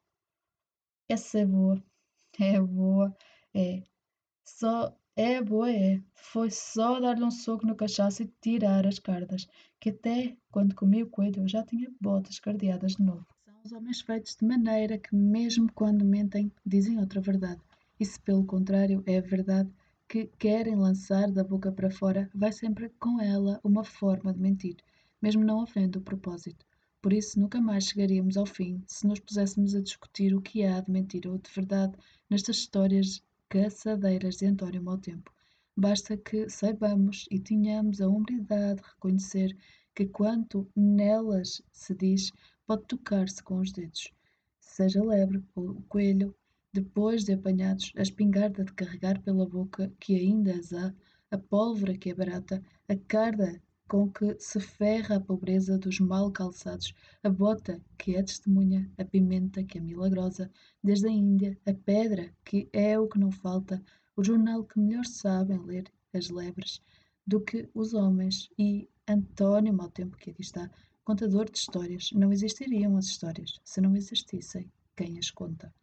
Essa 1.07 1.39
é 1.39 1.45
boa. 1.45 1.83
É 2.39 2.59
boa. 2.59 3.15
É. 3.53 3.83
Só 4.45 4.95
é, 5.15 5.41
boa 5.41 5.71
é. 5.71 6.01
Foi 6.13 6.49
só 6.49 6.99
dar-lhe 6.99 7.23
um 7.23 7.31
soco 7.31 7.65
no 7.65 7.75
cachaço 7.75 8.23
e 8.23 8.33
tirar 8.41 8.87
as 8.87 8.99
cardas, 8.99 9.47
que 9.79 9.89
até 9.89 10.37
quando 10.51 10.75
comi 10.75 11.03
o 11.03 11.09
coelho 11.09 11.43
eu 11.43 11.47
já 11.47 11.63
tinha 11.63 11.91
botas 11.99 12.39
cardeadas 12.39 12.93
de 12.93 13.03
novo. 13.03 13.25
São 13.45 13.61
os 13.63 13.71
homens 13.71 14.01
feitos 14.01 14.35
de 14.35 14.45
maneira 14.45 14.97
que, 14.97 15.15
mesmo 15.15 15.71
quando 15.73 16.05
mentem, 16.05 16.51
dizem 16.65 16.99
outra 16.99 17.19
verdade. 17.19 17.61
E 17.99 18.05
se 18.05 18.19
pelo 18.21 18.45
contrário 18.45 19.03
é 19.05 19.19
verdade 19.19 19.69
que 20.07 20.27
querem 20.39 20.75
lançar 20.75 21.29
da 21.31 21.43
boca 21.43 21.71
para 21.71 21.91
fora, 21.91 22.29
vai 22.33 22.51
sempre 22.51 22.89
com 22.99 23.19
ela 23.19 23.59
uma 23.63 23.83
forma 23.83 24.33
de 24.33 24.39
mentir, 24.39 24.77
mesmo 25.21 25.43
não 25.43 25.61
havendo 25.61 25.99
o 25.99 26.01
propósito. 26.01 26.65
Por 27.01 27.13
isso 27.13 27.39
nunca 27.39 27.61
mais 27.61 27.85
chegaríamos 27.85 28.35
ao 28.37 28.45
fim 28.45 28.83
se 28.87 29.07
nos 29.07 29.19
puséssemos 29.19 29.75
a 29.75 29.81
discutir 29.81 30.33
o 30.33 30.41
que 30.41 30.63
há 30.63 30.81
de 30.81 30.91
mentira 30.91 31.31
ou 31.31 31.37
de 31.37 31.49
verdade 31.51 31.97
nestas 32.29 32.57
histórias 32.57 33.21
caçadeiras 33.49 34.37
de 34.37 34.45
António 34.45 34.83
Mau 34.83 34.99
Tempo. 34.99 35.33
Basta 35.75 36.15
que 36.15 36.47
saibamos 36.49 37.25
e 37.31 37.39
tenhamos 37.39 37.99
a 37.99 38.07
humildade 38.07 38.79
de 38.79 38.87
reconhecer 38.87 39.57
que 39.95 40.05
quanto 40.05 40.69
nelas 40.75 41.59
se 41.71 41.95
diz 41.95 42.31
pode 42.67 42.85
tocar-se 42.85 43.41
com 43.41 43.59
os 43.59 43.71
dedos. 43.71 44.13
Seja 44.59 45.03
lebre 45.03 45.43
ou 45.55 45.81
coelho, 45.89 46.35
depois 46.71 47.23
de 47.23 47.33
apanhados, 47.33 47.91
a 47.97 48.03
espingarda 48.03 48.63
de 48.63 48.73
carregar 48.73 49.19
pela 49.23 49.47
boca 49.47 49.91
que 49.99 50.15
ainda 50.15 50.53
as 50.53 50.71
há, 50.71 50.93
a 51.31 51.37
pólvora 51.37 51.97
que 51.97 52.11
é 52.11 52.13
barata, 52.13 52.63
a 52.87 52.95
carda 52.95 53.59
com 53.89 54.09
que 54.09 54.39
se 54.39 54.59
ferra 54.59 55.17
a 55.17 55.19
pobreza 55.19 55.77
dos 55.77 55.99
mal 55.99 56.31
calçados, 56.31 56.93
a 57.23 57.29
bota 57.29 57.81
que 57.97 58.15
é 58.15 58.23
testemunha, 58.23 58.89
a 58.97 59.03
pimenta 59.03 59.63
que 59.63 59.77
é 59.77 59.81
milagrosa, 59.81 60.49
desde 60.81 61.07
a 61.07 61.11
Índia, 61.11 61.57
a 61.65 61.73
pedra 61.73 62.31
que 62.45 62.69
é 62.71 62.97
o 62.97 63.07
que 63.07 63.19
não 63.19 63.31
falta, 63.31 63.83
o 64.15 64.23
jornal 64.23 64.63
que 64.63 64.79
melhor 64.79 65.05
sabem 65.05 65.59
ler 65.65 65.91
as 66.13 66.29
lebres 66.29 66.81
do 67.25 67.41
que 67.41 67.69
os 67.73 67.93
homens, 67.93 68.49
e 68.57 68.87
António, 69.07 69.73
mau 69.73 69.89
tempo 69.89 70.15
que 70.17 70.29
aqui 70.29 70.41
está, 70.41 70.69
Contador 71.09 71.49
de 71.49 71.57
histórias. 71.57 72.11
Não 72.11 72.31
existiriam 72.31 72.95
as 72.95 73.07
histórias 73.07 73.59
se 73.63 73.81
não 73.81 73.95
existissem 73.95 74.71
quem 74.95 75.17
as 75.17 75.31
conta. 75.31 75.73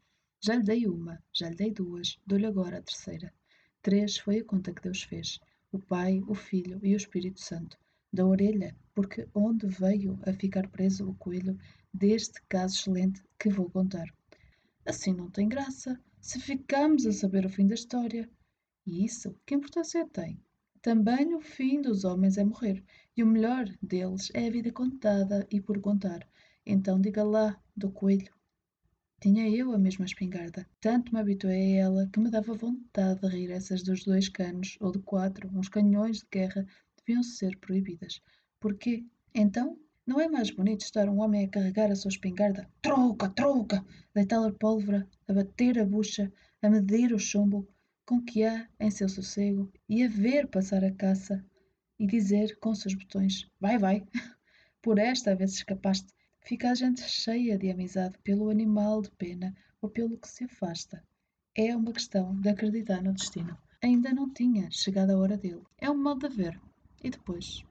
Já 0.40 0.54
lhe 0.54 0.62
dei 0.62 0.86
uma, 0.86 1.20
já 1.32 1.48
lhe 1.48 1.56
dei 1.56 1.72
duas, 1.72 2.16
dou-lhe 2.24 2.46
agora 2.46 2.78
a 2.78 2.82
terceira. 2.82 3.34
Três 3.82 4.18
foi 4.18 4.38
a 4.38 4.44
conta 4.44 4.72
que 4.72 4.82
Deus 4.82 5.02
fez: 5.02 5.40
o 5.72 5.80
Pai, 5.80 6.22
o 6.28 6.34
Filho 6.36 6.78
e 6.80 6.94
o 6.94 6.96
Espírito 6.96 7.40
Santo. 7.40 7.76
Da 8.16 8.24
orelha, 8.24 8.74
porque 8.94 9.28
onde 9.34 9.66
veio 9.66 10.18
a 10.22 10.32
ficar 10.32 10.66
preso 10.70 11.06
o 11.06 11.14
coelho 11.16 11.54
deste 11.92 12.40
caso 12.48 12.74
excelente 12.74 13.22
que 13.38 13.50
vou 13.50 13.68
contar. 13.68 14.06
Assim 14.86 15.12
não 15.12 15.30
tem 15.30 15.46
graça, 15.46 16.00
se 16.18 16.40
ficamos 16.40 17.04
a 17.04 17.12
saber 17.12 17.44
o 17.44 17.50
fim 17.50 17.66
da 17.66 17.74
história. 17.74 18.26
E 18.86 19.04
isso, 19.04 19.36
que 19.44 19.54
importância 19.54 20.08
tem? 20.08 20.40
Também 20.80 21.34
o 21.34 21.42
fim 21.42 21.82
dos 21.82 22.04
homens 22.04 22.38
é 22.38 22.44
morrer, 22.44 22.82
e 23.14 23.22
o 23.22 23.26
melhor 23.26 23.66
deles 23.82 24.30
é 24.32 24.46
a 24.46 24.50
vida 24.50 24.72
contada 24.72 25.46
e 25.50 25.60
por 25.60 25.78
contar. 25.82 26.26
Então 26.64 26.98
diga 26.98 27.22
lá, 27.22 27.60
do 27.76 27.90
coelho. 27.90 28.32
Tinha 29.20 29.46
eu 29.46 29.72
a 29.72 29.78
mesma 29.78 30.06
espingarda. 30.06 30.66
Tanto 30.80 31.12
me 31.12 31.20
habituei 31.20 31.74
a 31.74 31.84
ela 31.84 32.08
que 32.10 32.18
me 32.18 32.30
dava 32.30 32.54
vontade 32.54 33.20
de 33.20 33.28
rir 33.28 33.50
essas 33.50 33.82
dos 33.82 34.04
dois 34.04 34.30
canos, 34.30 34.78
ou 34.80 34.90
de 34.90 35.00
quatro, 35.00 35.50
uns 35.52 35.68
canhões 35.68 36.20
de 36.20 36.26
guerra, 36.32 36.66
deviam 37.06 37.22
ser 37.22 37.56
proibidas. 37.58 38.20
Porquê? 38.58 39.04
Então, 39.32 39.78
não 40.04 40.20
é 40.20 40.28
mais 40.28 40.50
bonito 40.50 40.80
estar 40.80 41.08
um 41.08 41.20
homem 41.20 41.44
a 41.44 41.48
carregar 41.48 41.90
a 41.90 41.94
sua 41.94 42.08
espingarda? 42.08 42.68
Troca, 42.82 43.28
troca! 43.28 43.84
Deitar 44.12 44.44
a 44.44 44.52
pólvora, 44.52 45.08
a 45.28 45.32
bater 45.32 45.78
a 45.78 45.84
bucha, 45.84 46.32
a 46.60 46.68
medir 46.68 47.12
o 47.12 47.18
chumbo, 47.18 47.68
com 48.04 48.20
que 48.20 48.42
há 48.42 48.68
em 48.80 48.90
seu 48.90 49.08
sossego 49.08 49.72
e 49.88 50.02
a 50.02 50.08
ver 50.08 50.48
passar 50.48 50.84
a 50.84 50.92
caça 50.92 51.44
e 51.98 52.06
dizer 52.08 52.58
com 52.58 52.74
seus 52.74 52.94
botões: 52.94 53.48
Vai, 53.60 53.78
vai, 53.78 54.04
por 54.82 54.98
esta 54.98 55.34
vez 55.34 55.52
escapaste. 55.52 56.12
Fica 56.40 56.70
a 56.70 56.74
gente 56.74 57.02
cheia 57.02 57.56
de 57.56 57.70
amizade 57.70 58.18
pelo 58.24 58.50
animal 58.50 59.02
de 59.02 59.10
pena 59.12 59.54
ou 59.80 59.88
pelo 59.88 60.18
que 60.18 60.28
se 60.28 60.44
afasta. 60.44 61.02
É 61.54 61.74
uma 61.74 61.92
questão 61.92 62.34
de 62.40 62.48
acreditar 62.48 63.02
no 63.02 63.12
destino. 63.12 63.56
Ainda 63.82 64.12
não 64.12 64.32
tinha 64.32 64.70
chegado 64.70 65.10
a 65.10 65.18
hora 65.18 65.36
dele. 65.36 65.62
É 65.78 65.90
um 65.90 66.00
modo 66.00 66.28
de 66.28 66.36
ver. 66.36 66.60
E 67.02 67.10
depois? 67.10 67.64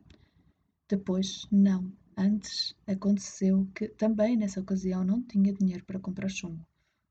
Depois, 0.87 1.47
não. 1.51 1.91
Antes 2.17 2.73
aconteceu 2.87 3.67
que 3.75 3.89
também 3.89 4.37
nessa 4.37 4.61
ocasião 4.61 5.03
não 5.03 5.21
tinha 5.21 5.53
dinheiro 5.53 5.83
para 5.83 5.99
comprar 5.99 6.29
chumbo. 6.29 6.65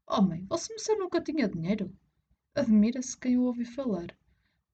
Homem, 0.06 0.46
você 0.48 0.94
nunca 0.96 1.20
tinha 1.20 1.48
dinheiro? 1.48 1.92
Admira-se 2.54 3.16
quem 3.16 3.36
o 3.36 3.42
ouve 3.42 3.64
falar, 3.64 4.16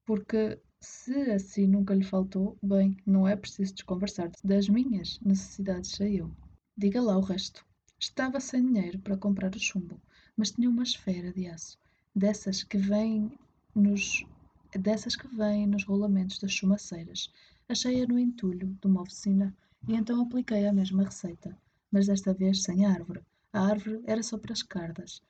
porque 0.05 0.61
se 0.79 1.31
assim 1.31 1.67
nunca 1.67 1.93
lhe 1.93 2.03
faltou, 2.03 2.57
bem, 2.61 2.95
não 3.05 3.27
é 3.27 3.35
preciso 3.35 3.73
desconversar 3.73 4.31
das 4.43 4.69
minhas 4.69 5.19
necessidades, 5.19 5.91
sei 5.91 6.21
eu. 6.21 6.31
Diga 6.77 7.01
lá 7.01 7.17
o 7.17 7.21
resto. 7.21 7.65
Estava 7.99 8.39
sem 8.39 8.65
dinheiro 8.65 8.99
para 8.99 9.17
comprar 9.17 9.55
o 9.55 9.59
chumbo, 9.59 10.01
mas 10.35 10.51
tinha 10.51 10.69
uma 10.69 10.83
esfera 10.83 11.31
de 11.33 11.47
aço, 11.47 11.77
dessas 12.15 12.63
que 12.63 12.77
vêm 12.77 13.31
nos 13.75 14.25
dessas 14.77 15.15
que 15.15 15.27
vêm 15.27 15.67
nos 15.67 15.83
rolamentos 15.83 16.39
das 16.39 16.51
chumaceiras. 16.51 17.31
Achei-a 17.67 18.05
no 18.07 18.19
entulho 18.19 18.77
de 18.81 18.87
uma 18.87 19.01
oficina 19.01 19.55
e 19.87 19.93
então 19.93 20.21
apliquei 20.21 20.67
a 20.67 20.73
mesma 20.73 21.03
receita, 21.03 21.57
mas 21.91 22.07
desta 22.07 22.33
vez 22.33 22.63
sem 22.63 22.85
árvore. 22.85 23.21
A 23.53 23.67
árvore 23.67 24.01
era 24.05 24.23
só 24.23 24.37
para 24.37 24.53
as 24.53 24.63
cardas. 24.63 25.21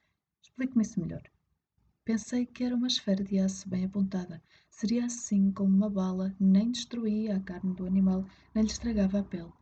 Explique-me 0.41 0.83
isso 0.83 0.99
melhor. 0.99 1.23
Pensei 2.03 2.45
que 2.45 2.63
era 2.63 2.75
uma 2.75 2.87
esfera 2.87 3.23
de 3.23 3.39
aço 3.39 3.69
bem 3.69 3.85
apontada. 3.85 4.41
Seria 4.69 5.05
assim 5.05 5.51
como 5.51 5.75
uma 5.75 5.89
bala, 5.89 6.35
nem 6.39 6.71
destruía 6.71 7.35
a 7.35 7.39
carne 7.39 7.73
do 7.73 7.85
animal, 7.85 8.25
nem 8.53 8.63
lhe 8.63 8.71
estragava 8.71 9.19
a 9.19 9.23
pele. 9.23 9.53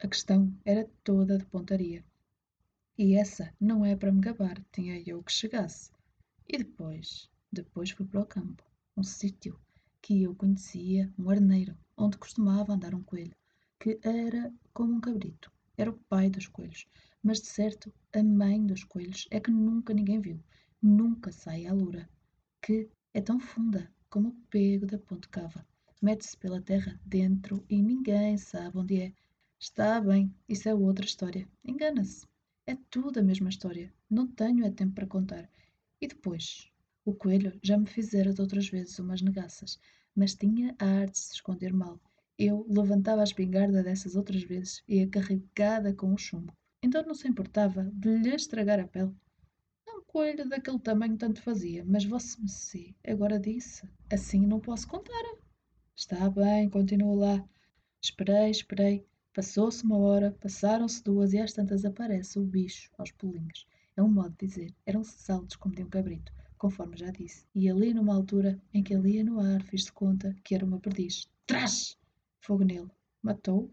A 0.00 0.08
questão 0.08 0.52
era 0.64 0.88
toda 1.02 1.38
de 1.38 1.44
pontaria. 1.46 2.04
E 2.96 3.14
essa 3.14 3.52
não 3.60 3.84
é 3.84 3.94
para 3.94 4.10
me 4.10 4.20
gabar, 4.20 4.62
tinha 4.72 5.02
eu 5.06 5.22
que 5.22 5.32
chegasse. 5.32 5.90
E 6.48 6.58
depois? 6.58 7.30
Depois 7.52 7.90
fui 7.90 8.06
para 8.06 8.20
o 8.20 8.26
campo, 8.26 8.62
um 8.98 9.02
sítio 9.02 9.58
que 10.02 10.22
eu 10.22 10.34
conhecia, 10.34 11.10
um 11.18 11.30
arneiro, 11.30 11.74
onde 11.96 12.18
costumava 12.18 12.74
andar 12.74 12.94
um 12.94 13.02
coelho, 13.02 13.36
que 13.80 13.98
era 14.02 14.52
como 14.74 14.92
um 14.92 15.00
cabrito. 15.00 15.50
Era 15.76 15.90
o 15.90 15.98
pai 16.08 16.28
dos 16.28 16.48
coelhos, 16.48 16.86
mas 17.22 17.40
de 17.40 17.46
certo 17.46 17.92
a 18.12 18.22
mãe 18.22 18.66
dos 18.66 18.84
coelhos 18.84 19.26
é 19.30 19.40
que 19.40 19.50
nunca 19.50 19.94
ninguém 19.94 20.20
viu 20.20 20.42
nunca 20.82 21.32
sai 21.32 21.66
à 21.66 21.72
lura, 21.72 22.08
que 22.62 22.88
é 23.12 23.20
tão 23.20 23.40
funda 23.40 23.90
como 24.08 24.28
o 24.28 24.36
pego 24.48 24.86
da 24.86 24.98
ponte 24.98 25.28
cava. 25.28 25.66
Mete-se 26.00 26.36
pela 26.36 26.62
terra 26.62 26.98
dentro 27.04 27.64
e 27.68 27.82
ninguém 27.82 28.38
sabe 28.38 28.78
onde 28.78 29.00
é. 29.02 29.12
Está 29.58 30.00
bem, 30.00 30.32
isso 30.48 30.68
é 30.68 30.74
outra 30.74 31.04
história. 31.04 31.48
Engana-se. 31.64 32.26
É 32.66 32.76
tudo 32.90 33.18
a 33.18 33.22
mesma 33.22 33.48
história. 33.48 33.92
Não 34.08 34.28
tenho 34.28 34.64
é 34.64 34.70
tempo 34.70 34.94
para 34.94 35.06
contar. 35.06 35.50
E 36.00 36.06
depois? 36.06 36.70
O 37.08 37.14
coelho 37.14 37.58
já 37.62 37.78
me 37.78 37.86
fizera 37.86 38.34
de 38.34 38.40
outras 38.42 38.68
vezes 38.68 38.98
umas 38.98 39.22
negaças, 39.22 39.80
mas 40.14 40.34
tinha 40.34 40.76
a 40.78 40.84
arte 40.84 41.12
de 41.12 41.18
se 41.20 41.34
esconder 41.36 41.72
mal. 41.72 41.98
Eu 42.38 42.66
levantava 42.68 43.22
a 43.22 43.24
espingarda 43.24 43.82
dessas 43.82 44.14
outras 44.14 44.42
vezes 44.42 44.82
e 44.86 45.00
a 45.00 45.08
carregada 45.08 45.94
com 45.94 46.12
o 46.12 46.18
chumbo. 46.18 46.52
Então 46.82 47.02
não 47.02 47.14
se 47.14 47.26
importava 47.26 47.90
de 47.94 48.18
lhe 48.18 48.34
estragar 48.34 48.78
a 48.78 48.86
pele 48.86 49.14
coelho 50.08 50.48
daquele 50.48 50.78
tamanho 50.78 51.18
tanto 51.18 51.42
fazia, 51.42 51.84
mas 51.86 52.04
vosso 52.04 52.40
Messê 52.40 52.94
agora 53.06 53.38
disse, 53.38 53.86
assim 54.10 54.46
não 54.46 54.58
posso 54.58 54.88
contar. 54.88 55.22
Está 55.94 56.28
bem, 56.30 56.68
continua 56.70 57.14
lá. 57.14 57.48
Esperei, 58.00 58.50
esperei. 58.50 59.06
Passou-se 59.34 59.84
uma 59.84 59.98
hora, 59.98 60.34
passaram-se 60.40 61.04
duas 61.04 61.34
e 61.34 61.38
às 61.38 61.52
tantas 61.52 61.84
aparece 61.84 62.38
o 62.38 62.42
bicho 62.42 62.90
aos 62.96 63.12
pulinhos. 63.12 63.66
É 63.96 64.02
um 64.02 64.08
modo 64.08 64.34
de 64.38 64.46
dizer, 64.46 64.74
eram 64.86 65.04
saltos 65.04 65.56
como 65.56 65.74
de 65.74 65.82
um 65.82 65.88
cabrito, 65.88 66.32
conforme 66.58 66.96
já 66.96 67.10
disse. 67.10 67.46
E 67.54 67.70
ali 67.70 67.94
numa 67.94 68.14
altura 68.14 68.60
em 68.74 68.82
que 68.82 68.92
ele 68.92 69.12
ia 69.12 69.24
no 69.24 69.40
ar, 69.40 69.62
fiz 69.62 69.84
de 69.84 69.92
conta 69.92 70.36
que 70.44 70.54
era 70.54 70.64
uma 70.64 70.80
perdiz. 70.80 71.28
Trás! 71.46 71.96
Fogo 72.40 72.64
nele. 72.64 72.90
Matou? 73.22 73.70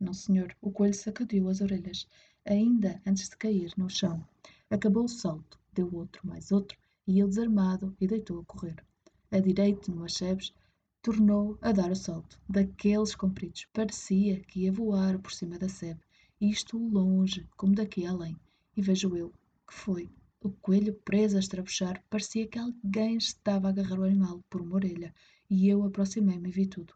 Não, 0.00 0.12
senhor. 0.12 0.56
O 0.60 0.70
coelho 0.70 0.94
sacudiu 0.94 1.48
as 1.48 1.60
orelhas, 1.60 2.06
ainda 2.44 3.00
antes 3.06 3.28
de 3.28 3.36
cair 3.36 3.72
no 3.76 3.88
chão. 3.88 4.26
Acabou 4.70 5.04
o 5.04 5.08
salto 5.08 5.58
deu 5.74 5.92
outro 5.92 6.26
mais 6.26 6.52
outro, 6.52 6.78
e 7.06 7.18
ele 7.18 7.28
desarmado 7.28 7.94
e 8.00 8.06
deitou 8.06 8.40
a 8.40 8.44
correr. 8.44 8.82
A 9.30 9.40
direito, 9.40 9.90
no 9.90 10.04
Achebes, 10.04 10.54
tornou 11.02 11.58
a 11.60 11.72
dar 11.72 11.90
o 11.90 11.96
salto, 11.96 12.40
daqueles 12.48 13.14
compridos. 13.14 13.66
Parecia 13.72 14.40
que 14.40 14.60
ia 14.60 14.72
voar 14.72 15.18
por 15.18 15.32
cima 15.32 15.58
da 15.58 15.68
sebe, 15.68 16.00
isto 16.40 16.78
longe, 16.78 17.46
como 17.56 17.74
daqui 17.74 18.06
além. 18.06 18.36
E 18.76 18.80
vejo 18.80 19.16
eu, 19.16 19.32
que 19.66 19.74
foi. 19.74 20.08
O 20.46 20.50
coelho 20.50 20.92
preso 21.06 21.36
a 21.36 21.40
estrabuchar, 21.40 22.04
parecia 22.10 22.46
que 22.46 22.58
alguém 22.58 23.16
estava 23.16 23.68
a 23.68 23.70
agarrar 23.70 23.98
o 23.98 24.04
animal 24.04 24.44
por 24.50 24.60
uma 24.60 24.74
orelha, 24.74 25.14
e 25.48 25.66
eu 25.70 25.82
aproximei-me 25.82 26.50
e 26.50 26.52
vi 26.52 26.66
tudo. 26.66 26.92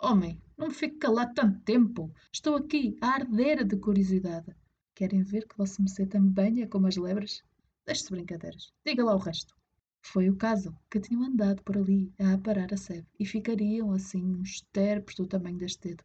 Homem, 0.00 0.42
não 0.56 0.66
me 0.66 0.74
fique 0.74 0.96
calado 0.96 1.32
tanto 1.32 1.60
tempo. 1.60 2.12
Estou 2.32 2.56
aqui 2.56 2.96
a 3.00 3.10
arder 3.10 3.64
de 3.64 3.76
curiosidade. 3.76 4.52
Querem 4.96 5.22
ver 5.22 5.46
que 5.46 5.56
vosso 5.56 5.80
Mercê 5.80 6.06
também 6.06 6.60
é 6.60 6.66
como 6.66 6.88
as 6.88 6.96
lebres? 6.96 7.44
Deixe-se 7.86 8.10
brincadeiras. 8.10 8.72
Diga 8.84 9.04
lá 9.04 9.14
o 9.14 9.18
resto. 9.18 9.54
Foi 10.02 10.28
o 10.28 10.34
caso 10.34 10.76
que 10.90 10.98
tinham 10.98 11.22
andado 11.22 11.62
por 11.62 11.78
ali 11.78 12.12
a 12.18 12.32
aparar 12.32 12.74
a 12.74 12.76
sebe 12.76 13.06
e 13.16 13.24
ficariam 13.24 13.92
assim 13.92 14.24
uns 14.24 14.62
terpos 14.72 15.14
do 15.14 15.24
tamanho 15.24 15.58
deste 15.58 15.90
dedo. 15.90 16.02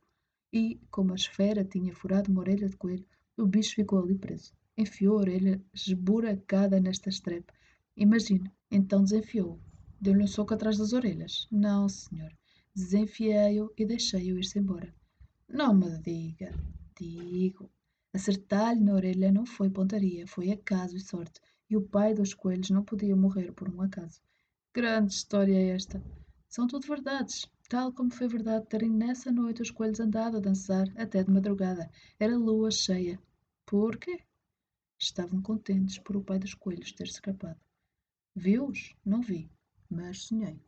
E, 0.51 0.79
como 0.91 1.13
a 1.13 1.15
esfera 1.15 1.65
tinha 1.65 1.95
furado 1.95 2.31
uma 2.31 2.41
orelha 2.41 2.69
de 2.69 2.77
coelho, 2.77 3.07
o 3.35 3.47
bicho 3.47 3.73
ficou 3.73 3.97
ali 3.97 4.13
preso. 4.13 4.53
Enfiou 4.77 5.17
a 5.17 5.21
orelha 5.21 5.61
esburacada 5.73 6.79
nesta 6.79 7.09
estrepe. 7.09 7.53
Imagine, 7.95 8.51
então 8.71 9.03
desenfiou-o. 9.03 9.59
Deu-lhe 10.01 10.23
um 10.23 10.27
soco 10.27 10.53
atrás 10.53 10.77
das 10.77 10.93
orelhas. 10.93 11.47
Não, 11.51 11.87
senhor. 11.87 12.31
Desenfiei-o 12.75 13.71
e 13.77 13.85
deixei-o 13.85 14.37
ir-se 14.37 14.59
embora. 14.59 14.93
Não 15.47 15.73
me 15.73 15.97
diga. 15.99 16.51
Digo. 16.99 17.69
Acertar-lhe 18.13 18.83
na 18.83 18.93
orelha 18.93 19.31
não 19.31 19.45
foi 19.45 19.69
pontaria, 19.69 20.27
foi 20.27 20.51
acaso 20.51 20.95
e 20.95 20.99
sorte 20.99 21.39
e 21.73 21.75
o 21.75 21.81
pai 21.81 22.13
dos 22.13 22.35
coelhos 22.35 22.69
não 22.69 22.83
podia 22.83 23.15
morrer 23.15 23.51
por 23.51 23.67
um 23.67 23.81
acaso. 23.81 24.21
Grande 24.71 25.11
história 25.13 25.55
é 25.55 25.69
esta! 25.69 26.03
São 26.47 26.67
tudo 26.67 26.87
verdades, 26.87 27.49
tal 27.67 27.91
como 27.91 28.13
foi 28.13 28.27
verdade 28.27 28.67
terem 28.67 28.91
nessa 28.91 29.31
noite 29.31 29.63
os 29.63 29.71
coelhos 29.71 29.99
andado 29.99 30.37
a 30.37 30.39
dançar 30.39 30.87
até 30.95 31.23
de 31.23 31.31
madrugada. 31.31 31.89
Era 32.19 32.37
lua 32.37 32.69
cheia. 32.69 33.19
Por 33.65 33.97
quê? 33.97 34.19
Estavam 35.03 35.41
contentes 35.41 35.97
por 35.97 36.15
o 36.15 36.23
pai 36.23 36.39
dos 36.39 36.53
coelhos 36.53 36.91
ter 36.91 37.07
escapado. 37.07 37.59
Vi-os? 38.35 38.95
Não 39.05 39.21
vi, 39.21 39.49
mas 39.89 40.23
sonhei. 40.23 40.59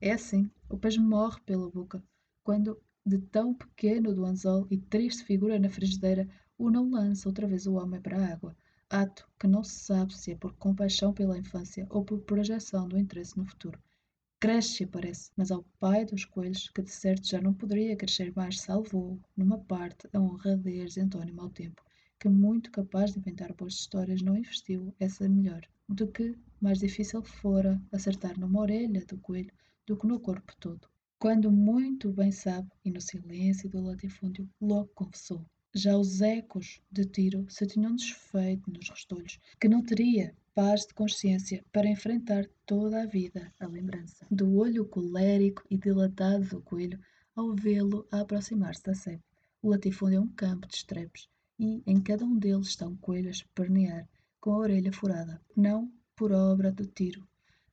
É 0.00 0.12
assim, 0.12 0.50
o 0.68 0.78
peixe 0.78 1.00
morre 1.00 1.40
pela 1.40 1.70
boca, 1.70 2.02
quando 2.44 2.80
de 3.04 3.18
tão 3.18 3.54
pequeno 3.54 4.14
do 4.14 4.24
anzol 4.24 4.66
e 4.70 4.78
triste 4.78 5.24
figura 5.24 5.58
na 5.58 5.70
frigideira, 5.70 6.28
o 6.56 6.70
não 6.70 6.90
lança 6.90 7.28
outra 7.28 7.46
vez 7.46 7.66
o 7.66 7.74
homem 7.74 8.00
para 8.00 8.18
a 8.18 8.32
água 8.32 8.56
ato 8.90 9.24
que 9.38 9.46
não 9.46 9.62
se 9.62 9.78
sabe 9.84 10.12
se 10.12 10.32
é 10.32 10.34
por 10.34 10.52
compaixão 10.54 11.12
pela 11.12 11.38
infância 11.38 11.86
ou 11.90 12.04
por 12.04 12.22
projeção 12.22 12.88
do 12.88 12.98
interesse 12.98 13.38
no 13.38 13.46
futuro. 13.46 13.80
cresce 14.40 14.82
e 14.82 14.90
mas 15.36 15.52
ao 15.52 15.62
pai 15.78 16.04
dos 16.04 16.24
coelhos, 16.24 16.68
que 16.70 16.82
de 16.82 16.90
certo 16.90 17.28
já 17.28 17.40
não 17.40 17.54
poderia 17.54 17.94
crescer 17.94 18.32
mais, 18.34 18.60
salvou, 18.60 19.20
numa 19.36 19.58
parte, 19.58 20.08
a 20.12 20.18
honradez 20.18 20.94
de 20.94 21.02
António 21.02 21.36
Mau 21.36 21.50
Tempo, 21.50 21.84
que 22.20 22.28
muito 22.28 22.70
capaz 22.70 23.12
de 23.12 23.18
inventar 23.18 23.54
boas 23.54 23.72
histórias 23.72 24.20
não 24.20 24.36
investiu 24.36 24.94
essa 25.00 25.26
melhor, 25.26 25.66
do 25.88 26.06
que 26.06 26.36
mais 26.60 26.78
difícil 26.78 27.22
fora 27.22 27.80
acertar 27.90 28.38
numa 28.38 28.60
orelha 28.60 29.02
do 29.06 29.16
coelho 29.16 29.50
do 29.86 29.96
que 29.96 30.06
no 30.06 30.20
corpo 30.20 30.54
todo. 30.60 30.86
Quando 31.18 31.50
muito 31.50 32.12
bem 32.12 32.30
sabe, 32.30 32.70
e 32.84 32.90
no 32.90 33.00
silêncio 33.00 33.70
do 33.70 33.80
latifúndio, 33.80 34.46
logo 34.60 34.90
confessou. 34.94 35.46
Já 35.74 35.96
os 35.96 36.20
ecos 36.20 36.82
de 36.92 37.06
tiro 37.06 37.46
se 37.48 37.66
tinham 37.66 37.96
desfeito 37.96 38.70
nos 38.70 38.90
restolhos, 38.90 39.40
que 39.58 39.68
não 39.68 39.82
teria 39.82 40.34
paz 40.54 40.82
de 40.86 40.92
consciência 40.92 41.64
para 41.72 41.88
enfrentar 41.88 42.44
toda 42.66 43.02
a 43.02 43.06
vida 43.06 43.50
a 43.58 43.66
lembrança 43.66 44.26
do 44.30 44.56
olho 44.56 44.84
colérico 44.84 45.62
e 45.70 45.78
dilatado 45.78 46.44
do 46.44 46.60
coelho 46.60 47.00
ao 47.34 47.54
vê-lo 47.54 48.06
a 48.10 48.20
aproximar-se 48.20 48.82
da 48.82 48.94
sebe. 48.94 49.22
O 49.62 49.70
latifúndio 49.70 50.18
é 50.18 50.20
um 50.20 50.28
campo 50.28 50.66
de 50.66 50.74
estrepes, 50.74 51.28
e 51.62 51.82
em 51.86 52.00
cada 52.00 52.24
um 52.24 52.38
deles 52.38 52.68
está 52.68 52.90
coelho 53.02 53.28
a 53.28 53.30
espernear, 53.30 54.08
com 54.40 54.52
a 54.54 54.58
orelha 54.60 54.90
furada, 54.90 55.42
não 55.54 55.92
por 56.16 56.32
obra 56.32 56.72
do 56.72 56.86
tiro, 56.86 57.28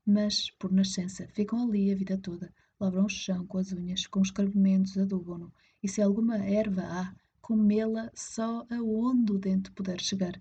mas 0.06 0.52
por 0.60 0.74
nascença. 0.74 1.26
Ficam 1.30 1.64
ali 1.64 1.90
a 1.90 1.96
vida 1.96 2.18
toda, 2.18 2.54
lavram 2.78 3.06
o 3.06 3.10
chão 3.10 3.48
com 3.48 3.58
as 3.58 3.72
unhas, 3.72 4.06
com 4.06 4.20
os 4.20 4.30
carbomentos 4.30 4.98
adubam-no, 4.98 5.54
e 5.82 5.88
se 5.88 6.02
alguma 6.02 6.38
erva 6.38 6.82
há, 6.82 7.16
comê-la 7.40 8.12
só 8.14 8.68
aonde 8.70 9.32
o 9.32 9.40
dente 9.40 9.72
puder 9.72 10.02
chegar, 10.02 10.34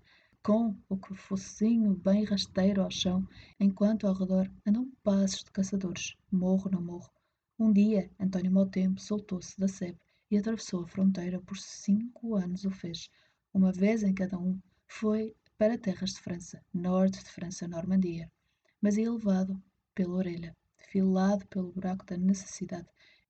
com 0.43 0.75
o 0.89 0.97
que 0.97 1.15
focinho 1.15 1.95
bem 1.95 2.25
rasteiro 2.25 2.81
ao 2.81 2.91
chão, 2.91 3.25
enquanto 3.57 4.07
ao 4.07 4.13
redor 4.13 4.51
andam 4.65 4.91
passos 5.01 5.45
de 5.45 5.51
caçadores, 5.51 6.17
morro 6.29 6.69
não 6.69 6.81
morro. 6.81 7.09
Um 7.57 7.71
dia, 7.71 8.11
António 8.19 8.51
Mau 8.51 8.65
Tempo 8.65 8.99
soltou-se 8.99 9.57
da 9.57 9.69
sebe 9.69 9.97
e 10.29 10.37
atravessou 10.37 10.83
a 10.83 10.87
fronteira 10.87 11.39
por 11.39 11.57
cinco 11.57 12.35
anos 12.35 12.65
o 12.65 12.71
fez, 12.71 13.09
uma 13.53 13.71
vez 13.71 14.03
em 14.03 14.13
cada 14.13 14.37
um, 14.37 14.59
foi 14.87 15.35
para 15.57 15.77
terras 15.77 16.11
de 16.11 16.19
França, 16.19 16.63
norte 16.73 17.23
de 17.23 17.31
França, 17.31 17.67
Normandia, 17.67 18.31
mas 18.79 18.97
ia 18.97 19.11
levado 19.11 19.61
pela 19.95 20.15
orelha, 20.15 20.55
filado 20.77 21.47
pelo 21.47 21.71
buraco 21.71 22.05
da 22.05 22.15
necessidade. 22.17 22.87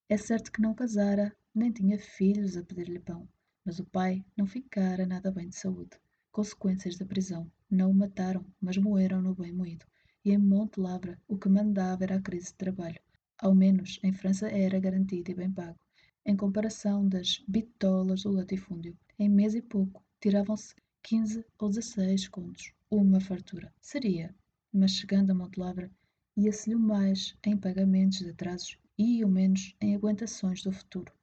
É 0.10 0.18
certo 0.18 0.52
que 0.52 0.62
não 0.62 0.74
casara, 0.74 1.34
nem 1.56 1.72
tinha 1.72 1.98
filhos 1.98 2.58
a 2.58 2.64
pedir-lhe 2.64 3.00
pão, 3.00 3.28
mas 3.64 3.80
o 3.80 3.86
pai 3.86 4.26
não 4.36 4.46
ficara 4.46 5.06
nada 5.06 5.32
bem 5.32 5.50
de 5.50 5.56
saúde. 5.56 5.98
Consequências 6.32 6.98
da 6.98 7.06
prisão. 7.06 7.50
Não 7.70 7.92
o 7.92 7.94
mataram, 7.94 8.46
mas 8.62 8.78
moeram-no 8.78 9.34
bem 9.34 9.52
moído. 9.52 9.86
E 10.24 10.32
em 10.32 10.38
Monte 10.38 10.80
Lavra 10.80 11.20
o 11.28 11.38
que 11.38 11.50
mandava 11.50 12.04
era 12.04 12.18
a 12.18 12.22
crise 12.22 12.48
de 12.48 12.56
trabalho. 12.56 13.00
Ao 13.38 13.56
menos 13.56 14.00
em 14.04 14.12
França 14.12 14.48
era 14.50 14.80
garantido 14.80 15.32
e 15.32 15.36
bem 15.36 15.52
pago. 15.52 15.80
Em 16.26 16.36
comparação 16.36 17.08
das 17.08 17.44
bitolas 17.48 18.24
do 18.24 18.32
latifúndio, 18.32 18.98
em 19.18 19.30
mês 19.30 19.56
e 19.56 19.62
pouco 19.62 20.04
tiravam-se 20.20 20.76
quinze 21.04 21.46
ou 21.60 21.70
dezesseis 21.70 22.28
contos, 22.28 22.74
uma 22.90 23.20
fartura. 23.20 23.74
Seria, 23.80 24.36
mas 24.74 24.92
chegando 24.92 25.32
a 25.32 25.36
Montelavra, 25.36 25.92
ia-se-lhe 26.36 26.76
o 26.76 26.80
mais 26.80 27.38
em 27.46 27.56
pagamentos 27.56 28.20
de 28.20 28.30
atrasos 28.30 28.78
e 28.98 29.24
o 29.24 29.28
menos 29.28 29.76
em 29.80 29.96
aguentações 29.96 30.62
do 30.64 30.72
futuro. 30.72 31.14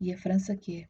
E 0.00 0.12
a 0.12 0.18
França 0.18 0.56
que 0.56 0.82
é? 0.82 0.88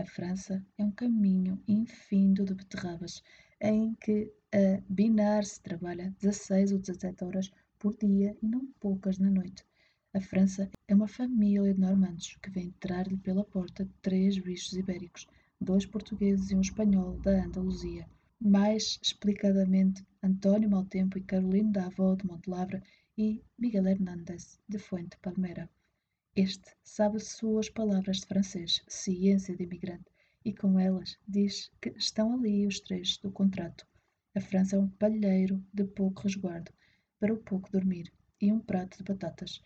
A 0.00 0.04
França 0.04 0.64
é 0.76 0.84
um 0.84 0.90
caminho 0.90 1.62
infindo 1.66 2.44
de 2.44 2.54
beterrabas, 2.54 3.22
em 3.60 3.94
que 3.94 4.32
a 4.52 4.80
binar 4.88 5.44
se 5.44 5.60
trabalha 5.60 6.14
16 6.20 6.72
ou 6.72 6.78
17 6.78 7.24
horas 7.24 7.50
por 7.78 7.96
dia 7.96 8.36
e 8.42 8.46
não 8.46 8.66
poucas 8.80 9.18
na 9.18 9.30
noite. 9.30 9.64
A 10.14 10.20
França 10.20 10.70
é 10.86 10.94
uma 10.94 11.08
família 11.08 11.74
de 11.74 11.80
normandos 11.80 12.36
que 12.42 12.50
vem 12.50 12.68
entrar-lhe 12.68 13.16
pela 13.16 13.44
porta 13.44 13.88
três 14.00 14.38
bichos 14.38 14.72
ibéricos, 14.72 15.26
dois 15.60 15.84
portugueses 15.84 16.50
e 16.50 16.54
um 16.54 16.60
espanhol 16.60 17.18
da 17.20 17.44
Andaluzia. 17.44 18.08
Mais 18.40 18.98
explicadamente, 19.02 20.06
António 20.22 20.70
Maltempo 20.70 21.18
e 21.18 21.22
Carolino 21.22 21.72
da 21.72 21.86
Avó 21.86 22.14
de 22.14 22.26
Montelavra 22.26 22.82
e 23.16 23.42
Miguel 23.58 23.86
Hernández 23.88 24.60
de 24.68 24.78
Fuente 24.78 25.18
Palmera. 25.18 25.68
Este 26.36 26.72
sabe 26.84 27.18
suas 27.18 27.68
palavras 27.68 28.18
de 28.18 28.26
francês, 28.26 28.82
ciência 28.86 29.56
de 29.56 29.64
imigrante, 29.64 30.04
e 30.44 30.54
com 30.54 30.78
elas 30.78 31.18
diz 31.26 31.70
que 31.80 31.90
estão 31.90 32.34
ali 32.34 32.64
os 32.64 32.78
três 32.78 33.16
do 33.16 33.32
contrato. 33.32 33.84
A 34.36 34.40
França 34.40 34.76
é 34.76 34.78
um 34.78 34.88
palheiro 34.88 35.60
de 35.74 35.82
pouco 35.82 36.22
resguardo, 36.22 36.72
para 37.18 37.34
o 37.34 37.38
pouco 37.38 37.72
dormir, 37.72 38.12
e 38.40 38.52
um 38.52 38.60
prato 38.60 38.98
de 38.98 39.02
batatas. 39.02 39.60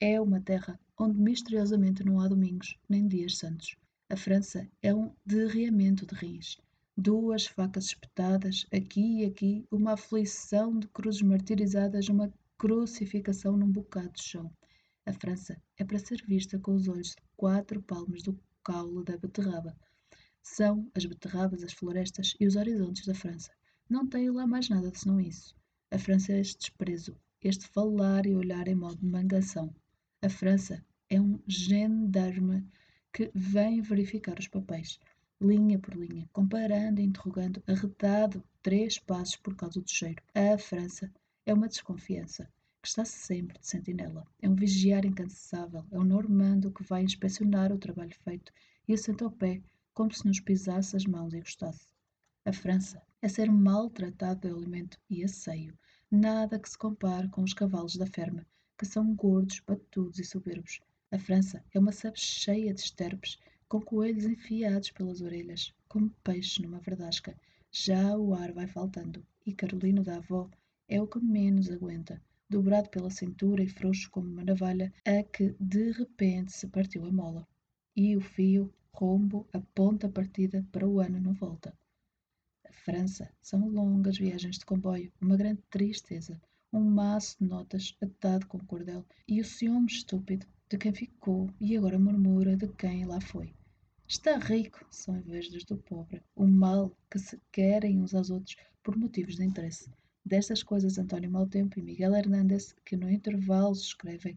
É 0.00 0.20
uma 0.20 0.40
terra 0.40 0.80
onde 0.98 1.16
misteriosamente 1.16 2.02
não 2.02 2.18
há 2.18 2.26
domingos 2.26 2.76
nem 2.88 3.06
dias 3.06 3.38
santos. 3.38 3.76
A 4.08 4.16
França 4.16 4.70
é 4.80 4.94
um 4.94 5.12
derreamento 5.26 6.06
de 6.06 6.14
rins. 6.14 6.58
Duas 6.96 7.44
facas 7.44 7.86
espetadas, 7.86 8.64
aqui 8.72 9.22
e 9.22 9.24
aqui, 9.24 9.66
uma 9.68 9.94
aflição 9.94 10.78
de 10.78 10.86
cruzes 10.86 11.22
martirizadas, 11.22 12.08
uma 12.08 12.32
crucificação 12.56 13.56
num 13.56 13.68
bocado 13.68 14.12
de 14.12 14.22
chão. 14.22 14.52
A 15.04 15.12
França 15.12 15.60
é 15.76 15.82
para 15.82 15.98
ser 15.98 16.22
vista 16.24 16.56
com 16.56 16.76
os 16.76 16.86
olhos 16.86 17.08
de 17.08 17.16
quatro 17.36 17.82
palmos 17.82 18.22
do 18.22 18.38
caule 18.62 19.04
da 19.04 19.16
beterraba. 19.16 19.76
São 20.40 20.88
as 20.94 21.04
beterrabas, 21.04 21.64
as 21.64 21.72
florestas 21.72 22.36
e 22.38 22.46
os 22.46 22.54
horizontes 22.54 23.06
da 23.06 23.14
França. 23.14 23.50
Não 23.90 24.06
tenho 24.06 24.34
lá 24.34 24.46
mais 24.46 24.68
nada 24.68 24.92
senão 24.94 25.20
isso. 25.20 25.52
A 25.90 25.98
França 25.98 26.32
é 26.32 26.40
este 26.40 26.58
desprezo, 26.60 27.16
este 27.42 27.66
falar 27.66 28.24
e 28.24 28.36
olhar 28.36 28.68
em 28.68 28.76
modo 28.76 28.98
de 28.98 29.06
mangação. 29.06 29.74
A 30.22 30.28
França 30.28 30.80
é 31.10 31.20
um 31.20 31.40
gendarme 31.48 32.64
que 33.16 33.30
vem 33.34 33.80
verificar 33.80 34.38
os 34.38 34.46
papéis, 34.46 35.00
linha 35.40 35.78
por 35.78 35.94
linha, 35.94 36.28
comparando 36.34 37.00
e 37.00 37.04
interrogando, 37.04 37.62
arretado 37.66 38.44
três 38.62 38.98
passos 38.98 39.36
por 39.36 39.56
causa 39.56 39.80
do 39.80 39.90
cheiro. 39.90 40.22
A 40.34 40.58
França 40.58 41.10
é 41.46 41.54
uma 41.54 41.66
desconfiança 41.66 42.46
que 42.82 42.88
está 42.88 43.06
sempre 43.06 43.58
de 43.58 43.66
sentinela. 43.66 44.26
É 44.42 44.46
um 44.46 44.54
vigiar 44.54 45.06
incansável, 45.06 45.82
é 45.90 45.98
um 45.98 46.04
normando 46.04 46.70
que 46.70 46.82
vai 46.82 47.04
inspecionar 47.04 47.72
o 47.72 47.78
trabalho 47.78 48.14
feito 48.22 48.52
e 48.86 48.92
assenta 48.92 49.24
ao 49.24 49.30
pé 49.30 49.62
como 49.94 50.12
se 50.12 50.26
nos 50.26 50.38
pisasse 50.38 50.94
as 50.94 51.06
mãos 51.06 51.32
e 51.32 51.40
gostasse. 51.40 51.88
A 52.44 52.52
França 52.52 53.02
é 53.22 53.28
ser 53.28 53.50
maltratado 53.50 54.40
pelo 54.40 54.58
alimento 54.58 54.98
e 55.08 55.24
asseio, 55.24 55.72
nada 56.10 56.58
que 56.58 56.68
se 56.68 56.76
compare 56.76 57.30
com 57.30 57.42
os 57.42 57.54
cavalos 57.54 57.96
da 57.96 58.06
ferma, 58.06 58.46
que 58.76 58.84
são 58.84 59.14
gordos, 59.14 59.62
batudos 59.66 60.18
e 60.18 60.24
soberbos. 60.24 60.82
A 61.16 61.18
França 61.18 61.64
é 61.72 61.78
uma 61.78 61.92
sebe 61.92 62.20
cheia 62.20 62.74
de 62.74 62.80
esterpes, 62.82 63.38
com 63.70 63.80
coelhos 63.80 64.26
enfiados 64.26 64.90
pelas 64.90 65.22
orelhas, 65.22 65.72
como 65.88 66.10
peixes 66.22 66.58
numa 66.58 66.78
verdasca. 66.78 67.34
Já 67.72 68.14
o 68.18 68.34
ar 68.34 68.52
vai 68.52 68.66
faltando, 68.66 69.24
e 69.46 69.54
Carolino 69.54 70.04
da 70.04 70.16
avó 70.16 70.50
é 70.86 71.00
o 71.00 71.06
que 71.06 71.18
menos 71.18 71.70
aguenta, 71.70 72.22
dobrado 72.50 72.90
pela 72.90 73.08
cintura 73.08 73.62
e 73.62 73.66
frouxo 73.66 74.10
como 74.10 74.28
uma 74.28 74.44
navalha, 74.44 74.92
a 75.06 75.22
que 75.22 75.56
de 75.58 75.90
repente 75.92 76.52
se 76.52 76.66
partiu 76.66 77.06
a 77.06 77.10
mola. 77.10 77.48
E 77.96 78.14
o 78.14 78.20
fio, 78.20 78.70
rombo, 78.92 79.48
a 79.54 79.60
ponta 79.74 80.10
partida 80.10 80.66
para 80.70 80.86
o 80.86 81.00
ano 81.00 81.18
não 81.18 81.32
volta. 81.32 81.72
A 82.68 82.72
França 82.74 83.32
são 83.40 83.66
longas 83.70 84.18
viagens 84.18 84.58
de 84.58 84.66
comboio, 84.66 85.10
uma 85.18 85.38
grande 85.38 85.62
tristeza, 85.70 86.38
um 86.70 86.84
maço 86.84 87.38
de 87.38 87.46
notas 87.46 87.96
atado 88.02 88.46
com 88.46 88.58
cordel 88.58 89.02
e 89.26 89.40
o 89.40 89.44
ciúme 89.46 89.86
estúpido 89.86 90.46
de 90.68 90.76
quem 90.76 90.92
ficou 90.92 91.48
e 91.60 91.76
agora 91.76 91.96
murmura 91.96 92.56
de 92.56 92.66
quem 92.66 93.04
lá 93.04 93.20
foi. 93.20 93.54
Está 94.08 94.36
rico, 94.36 94.84
são 94.90 95.16
invejas 95.16 95.64
do 95.64 95.76
pobre, 95.76 96.24
o 96.34 96.44
mal 96.44 96.96
que 97.08 97.20
se 97.20 97.40
querem 97.52 98.00
uns 98.00 98.14
aos 98.14 98.30
outros 98.30 98.56
por 98.82 98.96
motivos 98.96 99.36
de 99.36 99.44
interesse. 99.44 99.88
Destas 100.24 100.64
coisas, 100.64 100.98
António 100.98 101.30
Maltempo 101.30 101.78
e 101.78 101.82
Miguel 101.82 102.16
Hernández, 102.16 102.74
que 102.84 102.96
no 102.96 103.08
intervalo 103.08 103.74
escrevem 103.74 104.36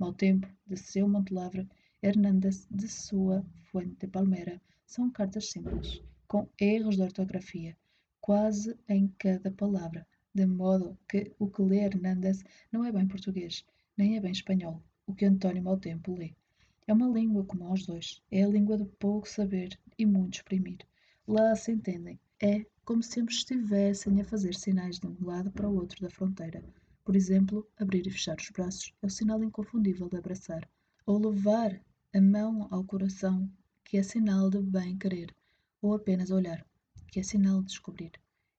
Maltempo, 0.00 0.48
de 0.66 0.76
seu 0.76 1.08
Montelavra, 1.08 1.64
Hernández, 2.02 2.66
de 2.68 2.88
sua 2.88 3.46
Fuente 3.70 4.08
Palmeira, 4.08 4.60
são 4.84 5.08
cartas 5.10 5.50
simples, 5.50 6.02
com 6.26 6.48
erros 6.60 6.96
de 6.96 7.02
ortografia, 7.02 7.76
quase 8.20 8.76
em 8.88 9.06
cada 9.16 9.52
palavra, 9.52 10.04
de 10.34 10.44
modo 10.44 10.98
que 11.08 11.32
o 11.38 11.48
que 11.48 11.62
lê 11.62 11.84
Hernández 11.84 12.42
não 12.72 12.84
é 12.84 12.90
bem 12.90 13.06
português, 13.06 13.64
nem 13.96 14.16
é 14.16 14.20
bem 14.20 14.32
espanhol, 14.32 14.82
o 15.08 15.14
que 15.14 15.24
António 15.24 15.62
Maltempo 15.62 16.14
lê. 16.14 16.34
É 16.86 16.92
uma 16.92 17.08
língua 17.08 17.42
como 17.42 17.64
aos 17.64 17.86
dois. 17.86 18.22
É 18.30 18.44
a 18.44 18.48
língua 18.48 18.76
de 18.76 18.84
pouco 18.84 19.26
saber 19.26 19.78
e 19.98 20.04
muito 20.04 20.34
exprimir. 20.34 20.78
Lá 21.26 21.56
se 21.56 21.72
entendem. 21.72 22.20
É 22.40 22.66
como 22.84 23.02
se 23.02 23.18
ambos 23.18 23.36
estivessem 23.36 24.20
a 24.20 24.24
fazer 24.24 24.54
sinais 24.54 24.98
de 24.98 25.06
um 25.06 25.16
lado 25.24 25.50
para 25.50 25.68
o 25.68 25.74
outro 25.74 26.02
da 26.02 26.10
fronteira. 26.10 26.62
Por 27.04 27.16
exemplo, 27.16 27.66
abrir 27.78 28.06
e 28.06 28.10
fechar 28.10 28.36
os 28.38 28.50
braços 28.50 28.92
é 29.02 29.06
o 29.06 29.10
sinal 29.10 29.42
inconfundível 29.42 30.10
de 30.10 30.18
abraçar. 30.18 30.68
Ou 31.06 31.18
levar 31.18 31.80
a 32.14 32.20
mão 32.20 32.68
ao 32.70 32.84
coração, 32.84 33.50
que 33.82 33.96
é 33.96 34.02
sinal 34.02 34.50
de 34.50 34.60
bem 34.60 34.98
querer. 34.98 35.34
Ou 35.80 35.94
apenas 35.94 36.30
olhar, 36.30 36.66
que 37.10 37.18
é 37.18 37.22
sinal 37.22 37.60
de 37.60 37.68
descobrir. 37.68 38.12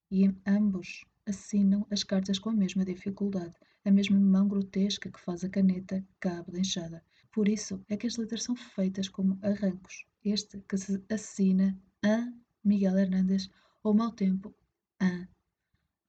E 0.10 0.28
ambos 0.48 1.06
assinam 1.28 1.86
as 1.92 2.04
cartas 2.04 2.40
com 2.40 2.50
a 2.50 2.54
mesma 2.54 2.84
dificuldade, 2.84 3.54
a 3.86 3.92
mesma 3.92 4.20
mão 4.20 4.48
grotesca 4.48 5.12
que 5.12 5.20
faz 5.20 5.44
a 5.44 5.50
caneta 5.50 6.06
cabo 6.20 6.52
da 6.52 6.60
enxada. 6.60 7.04
Por 7.32 7.48
isso 7.48 7.84
é 7.88 7.96
que 7.96 8.08
as 8.08 8.18
letras 8.18 8.44
são 8.44 8.56
feitas 8.56 9.08
como 9.08 9.40
arrancos. 9.42 10.06
Este 10.24 10.60
que 10.68 10.78
se 10.78 11.02
assina 11.10 11.78
a 12.04 12.32
Miguel 12.64 12.98
Hernández 12.98 13.50
ou 13.84 13.94
mau 13.94 14.12
tempo 14.12 14.54
a. 15.00 15.28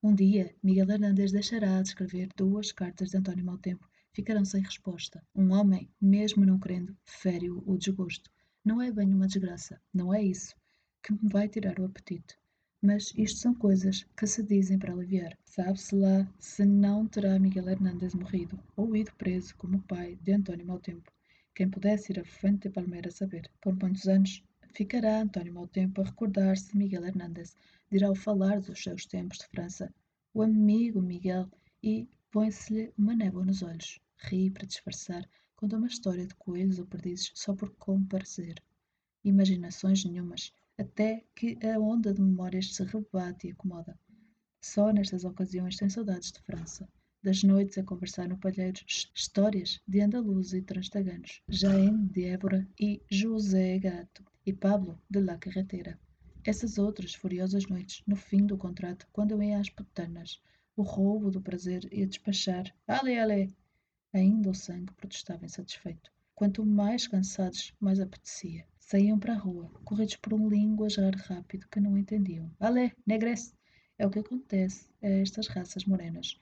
Um 0.03 0.15
dia, 0.15 0.55
Miguel 0.63 0.89
Hernández 0.89 1.31
deixará 1.31 1.81
de 1.81 1.89
escrever 1.89 2.29
duas 2.35 2.71
cartas 2.71 3.09
de 3.11 3.17
António 3.17 3.45
Mau 3.45 3.57
Tempo. 3.57 3.87
Ficarão 4.13 4.43
sem 4.43 4.61
resposta. 4.61 5.23
Um 5.33 5.51
homem, 5.51 5.89
mesmo 6.01 6.45
não 6.45 6.59
querendo, 6.59 6.97
fere-o 7.05 7.63
o 7.65 7.77
desgosto. 7.77 8.29
Não 8.65 8.81
é 8.81 8.91
bem 8.91 9.13
uma 9.13 9.27
desgraça, 9.27 9.81
não 9.93 10.13
é 10.13 10.21
isso 10.21 10.55
que 11.01 11.13
me 11.13 11.29
vai 11.29 11.49
tirar 11.49 11.79
o 11.79 11.85
apetite. 11.85 12.37
Mas 12.83 13.13
isto 13.15 13.37
são 13.37 13.53
coisas 13.53 14.03
que 14.17 14.25
se 14.25 14.41
dizem 14.41 14.79
para 14.79 14.91
aliviar. 14.91 15.37
Sabe-se 15.45 15.95
lá 15.95 16.27
se 16.39 16.65
não 16.65 17.07
terá 17.07 17.37
Miguel 17.37 17.69
Hernández 17.69 18.15
morrido 18.15 18.59
ou 18.75 18.95
ido 18.95 19.13
preso 19.19 19.55
como 19.55 19.77
o 19.77 19.81
pai 19.83 20.17
de 20.23 20.31
António 20.31 20.79
Tempo. 20.79 21.11
Quem 21.53 21.69
pudesse 21.69 22.11
ir 22.11 22.19
a 22.19 22.25
Fuente 22.25 22.67
de 22.67 22.73
Palmeira 22.73 23.11
saber. 23.11 23.51
Por 23.61 23.75
muitos 23.75 24.07
anos 24.07 24.43
ficará 24.73 25.21
António 25.21 25.67
Tempo 25.67 26.01
a 26.01 26.05
recordar-se 26.05 26.71
de 26.71 26.77
Miguel 26.79 27.05
Hernández, 27.05 27.55
dirá-o 27.91 28.15
falar 28.15 28.59
dos 28.59 28.81
seus 28.81 29.05
tempos 29.05 29.37
de 29.37 29.47
França. 29.49 29.93
O 30.33 30.41
amigo 30.41 31.03
Miguel 31.03 31.47
e 31.83 32.09
põe-se-lhe 32.31 32.91
uma 32.97 33.13
névoa 33.13 33.45
nos 33.45 33.61
olhos. 33.61 33.99
Ri 34.17 34.49
para 34.49 34.65
disfarçar, 34.65 35.29
conta 35.55 35.77
uma 35.77 35.85
história 35.85 36.25
de 36.25 36.33
coelhos 36.33 36.79
ou 36.79 36.87
perdizes 36.87 37.31
só 37.35 37.53
por 37.53 37.69
comparecer. 37.75 38.55
Imaginações 39.23 40.03
nenhumas 40.03 40.51
até 40.81 41.23
que 41.35 41.57
a 41.65 41.79
onda 41.79 42.13
de 42.13 42.21
memórias 42.21 42.75
se 42.75 42.83
rebate 42.83 43.47
e 43.47 43.51
acomoda. 43.51 43.97
Só 44.59 44.91
nestas 44.91 45.23
ocasiões 45.23 45.77
tem 45.77 45.89
saudades 45.89 46.31
de 46.31 46.39
França, 46.41 46.89
das 47.23 47.43
noites 47.43 47.77
a 47.77 47.83
conversar 47.83 48.27
no 48.27 48.37
palheiro, 48.37 48.79
histórias 48.87 49.79
de 49.87 50.01
andaluzes 50.01 50.53
e 50.53 50.61
transtaganos, 50.61 51.41
Jaén 51.47 52.07
de 52.07 52.25
Évora 52.25 52.67
e 52.79 53.01
José 53.09 53.77
Gato, 53.77 54.25
e 54.43 54.51
Pablo 54.51 54.99
de 55.07 55.19
La 55.19 55.37
Carretera. 55.37 55.99
Essas 56.43 56.79
outras 56.79 57.13
furiosas 57.13 57.67
noites, 57.67 58.01
no 58.07 58.15
fim 58.15 58.43
do 58.45 58.57
contrato, 58.57 59.07
quando 59.13 59.31
eu 59.31 59.43
ia 59.43 59.59
às 59.59 59.69
putanas, 59.69 60.41
o 60.75 60.81
roubo 60.81 61.29
do 61.29 61.41
prazer 61.41 61.87
ia 61.93 62.07
despachar, 62.07 62.73
ale, 62.87 63.19
ale! 63.19 63.55
Ainda 64.13 64.49
o 64.49 64.55
sangue 64.55 64.91
protestava 64.93 65.45
insatisfeito. 65.45 66.11
Quanto 66.33 66.65
mais 66.65 67.07
cansados, 67.07 67.71
mais 67.79 67.99
apetecia. 67.99 68.65
Saíam 68.91 69.17
para 69.17 69.35
a 69.35 69.37
rua, 69.37 69.71
corridos 69.85 70.17
por 70.17 70.33
um 70.33 70.49
linguajar 70.49 71.15
rápido 71.15 71.65
que 71.71 71.79
não 71.79 71.97
entendiam. 71.97 72.51
Alé, 72.59 72.91
negres! 73.07 73.55
É 73.97 74.05
o 74.05 74.09
que 74.09 74.19
acontece 74.19 74.89
a 75.01 75.07
estas 75.07 75.47
raças 75.47 75.85
morenas. 75.85 76.37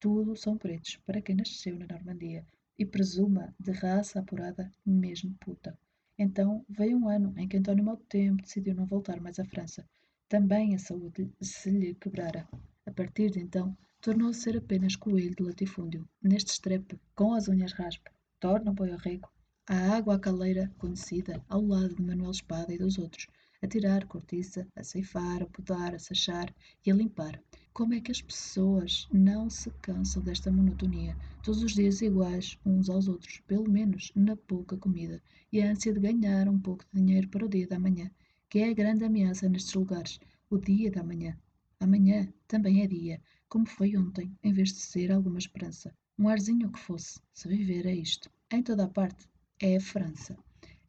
Tudo 0.00 0.34
são 0.34 0.56
pretos, 0.56 0.96
para 1.04 1.20
quem 1.20 1.34
nasceu 1.34 1.78
na 1.78 1.86
Normandia, 1.86 2.46
e 2.78 2.86
presuma 2.86 3.54
de 3.60 3.72
raça 3.72 4.20
apurada, 4.20 4.72
mesmo 4.86 5.34
puta. 5.38 5.78
Então 6.18 6.64
veio 6.66 6.96
um 6.96 7.10
ano 7.10 7.34
em 7.36 7.46
que 7.46 7.58
António 7.58 7.84
Mau 7.84 7.98
Tempo 7.98 8.40
decidiu 8.40 8.74
não 8.74 8.86
voltar 8.86 9.20
mais 9.20 9.38
à 9.38 9.44
França. 9.44 9.86
Também 10.30 10.74
a 10.74 10.78
saúde 10.78 11.30
se 11.42 11.68
lhe 11.68 11.94
quebrara. 11.96 12.48
A 12.86 12.90
partir 12.90 13.32
de 13.32 13.38
então, 13.38 13.76
tornou 14.00 14.30
a 14.30 14.32
ser 14.32 14.56
apenas 14.56 14.96
coelho 14.96 15.36
de 15.36 15.42
latifúndio. 15.42 16.08
Neste 16.22 16.52
estrepe, 16.52 16.98
com 17.14 17.34
as 17.34 17.48
unhas 17.48 17.74
raspa, 17.74 18.10
torna 18.40 18.70
o 18.70 18.74
boi 18.74 18.96
rico 18.96 19.30
a 19.68 19.96
água 19.96 20.16
à 20.16 20.18
caleira 20.18 20.72
conhecida, 20.76 21.40
ao 21.48 21.64
lado 21.64 21.94
de 21.94 22.02
Manuel 22.02 22.32
Espada 22.32 22.74
e 22.74 22.78
dos 22.78 22.98
outros, 22.98 23.28
a 23.62 23.68
tirar 23.68 24.06
cortiça, 24.06 24.66
a 24.74 24.82
ceifar, 24.82 25.40
a 25.40 25.46
podar, 25.46 25.94
a 25.94 25.98
sachar 26.00 26.52
e 26.84 26.90
a 26.90 26.94
limpar. 26.94 27.40
Como 27.72 27.94
é 27.94 28.00
que 28.00 28.10
as 28.10 28.20
pessoas 28.20 29.06
não 29.12 29.48
se 29.48 29.70
cansam 29.80 30.20
desta 30.20 30.50
monotonia, 30.50 31.16
todos 31.44 31.62
os 31.62 31.74
dias 31.74 32.02
iguais 32.02 32.58
uns 32.66 32.90
aos 32.90 33.06
outros, 33.06 33.40
pelo 33.46 33.70
menos 33.70 34.10
na 34.16 34.36
pouca 34.36 34.76
comida, 34.76 35.22
e 35.52 35.62
a 35.62 35.70
ânsia 35.70 35.92
de 35.92 36.00
ganhar 36.00 36.48
um 36.48 36.58
pouco 36.58 36.84
de 36.92 37.00
dinheiro 37.00 37.28
para 37.28 37.46
o 37.46 37.48
dia 37.48 37.68
da 37.68 37.78
manhã, 37.78 38.10
que 38.50 38.58
é 38.58 38.68
a 38.68 38.74
grande 38.74 39.04
ameaça 39.04 39.48
nestes 39.48 39.74
lugares, 39.74 40.18
o 40.50 40.58
dia 40.58 40.90
da 40.90 41.04
manhã. 41.04 41.38
Amanhã 41.78 42.28
também 42.48 42.82
é 42.82 42.86
dia, 42.88 43.22
como 43.48 43.66
foi 43.66 43.96
ontem, 43.96 44.36
em 44.42 44.52
vez 44.52 44.72
de 44.72 44.80
ser 44.80 45.12
alguma 45.12 45.38
esperança. 45.38 45.94
Um 46.18 46.28
arzinho 46.28 46.70
que 46.70 46.80
fosse, 46.80 47.20
se 47.32 47.46
viver 47.46 47.86
é 47.86 47.94
isto. 47.94 48.28
Em 48.50 48.62
toda 48.62 48.84
a 48.84 48.88
parte, 48.88 49.26
é 49.62 49.78
França. 49.78 50.36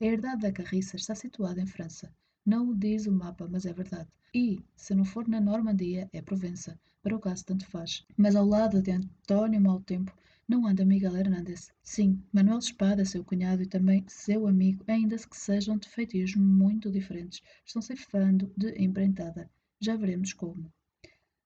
A 0.02 0.06
herdade 0.06 0.42
da 0.42 0.52
carriça 0.52 0.96
está 0.96 1.14
situada 1.14 1.62
em 1.62 1.68
França. 1.68 2.12
Não 2.44 2.70
o 2.70 2.76
diz 2.76 3.06
o 3.06 3.12
mapa, 3.12 3.48
mas 3.48 3.68
é 3.68 3.72
verdade. 3.72 4.10
E, 4.34 4.60
se 4.76 4.96
não 4.96 5.06
for 5.06 5.28
na 5.28 5.40
Normandia, 5.40 6.10
é 6.12 6.24
Provença. 6.24 6.80
Para 7.04 7.16
o 7.16 7.20
caso, 7.20 7.46
tanto 7.46 7.68
faz. 7.68 8.04
Mas 8.18 8.36
ao 8.36 8.44
lado 8.44 8.82
de 8.82 8.90
António 8.90 9.62
Mau 9.62 9.80
Tempo 9.82 10.12
não 10.48 10.66
anda 10.66 10.84
Miguel 10.84 11.16
Hernández. 11.16 11.72
Sim, 11.84 12.20
Manuel 12.34 12.58
Espada, 12.58 13.06
seu 13.06 13.24
cunhado 13.24 13.62
e 13.62 13.68
também 13.68 14.04
seu 14.08 14.48
amigo, 14.48 14.84
ainda 14.88 15.18
que 15.18 15.38
sejam 15.38 15.78
de 15.78 15.88
feitios 15.88 16.36
muito 16.36 16.90
diferentes, 16.90 17.44
estão 17.64 17.82
ceifando 17.82 18.52
de 18.58 18.74
emprentada. 18.82 19.48
Já 19.80 19.96
veremos 19.96 20.34
como. 20.34 20.74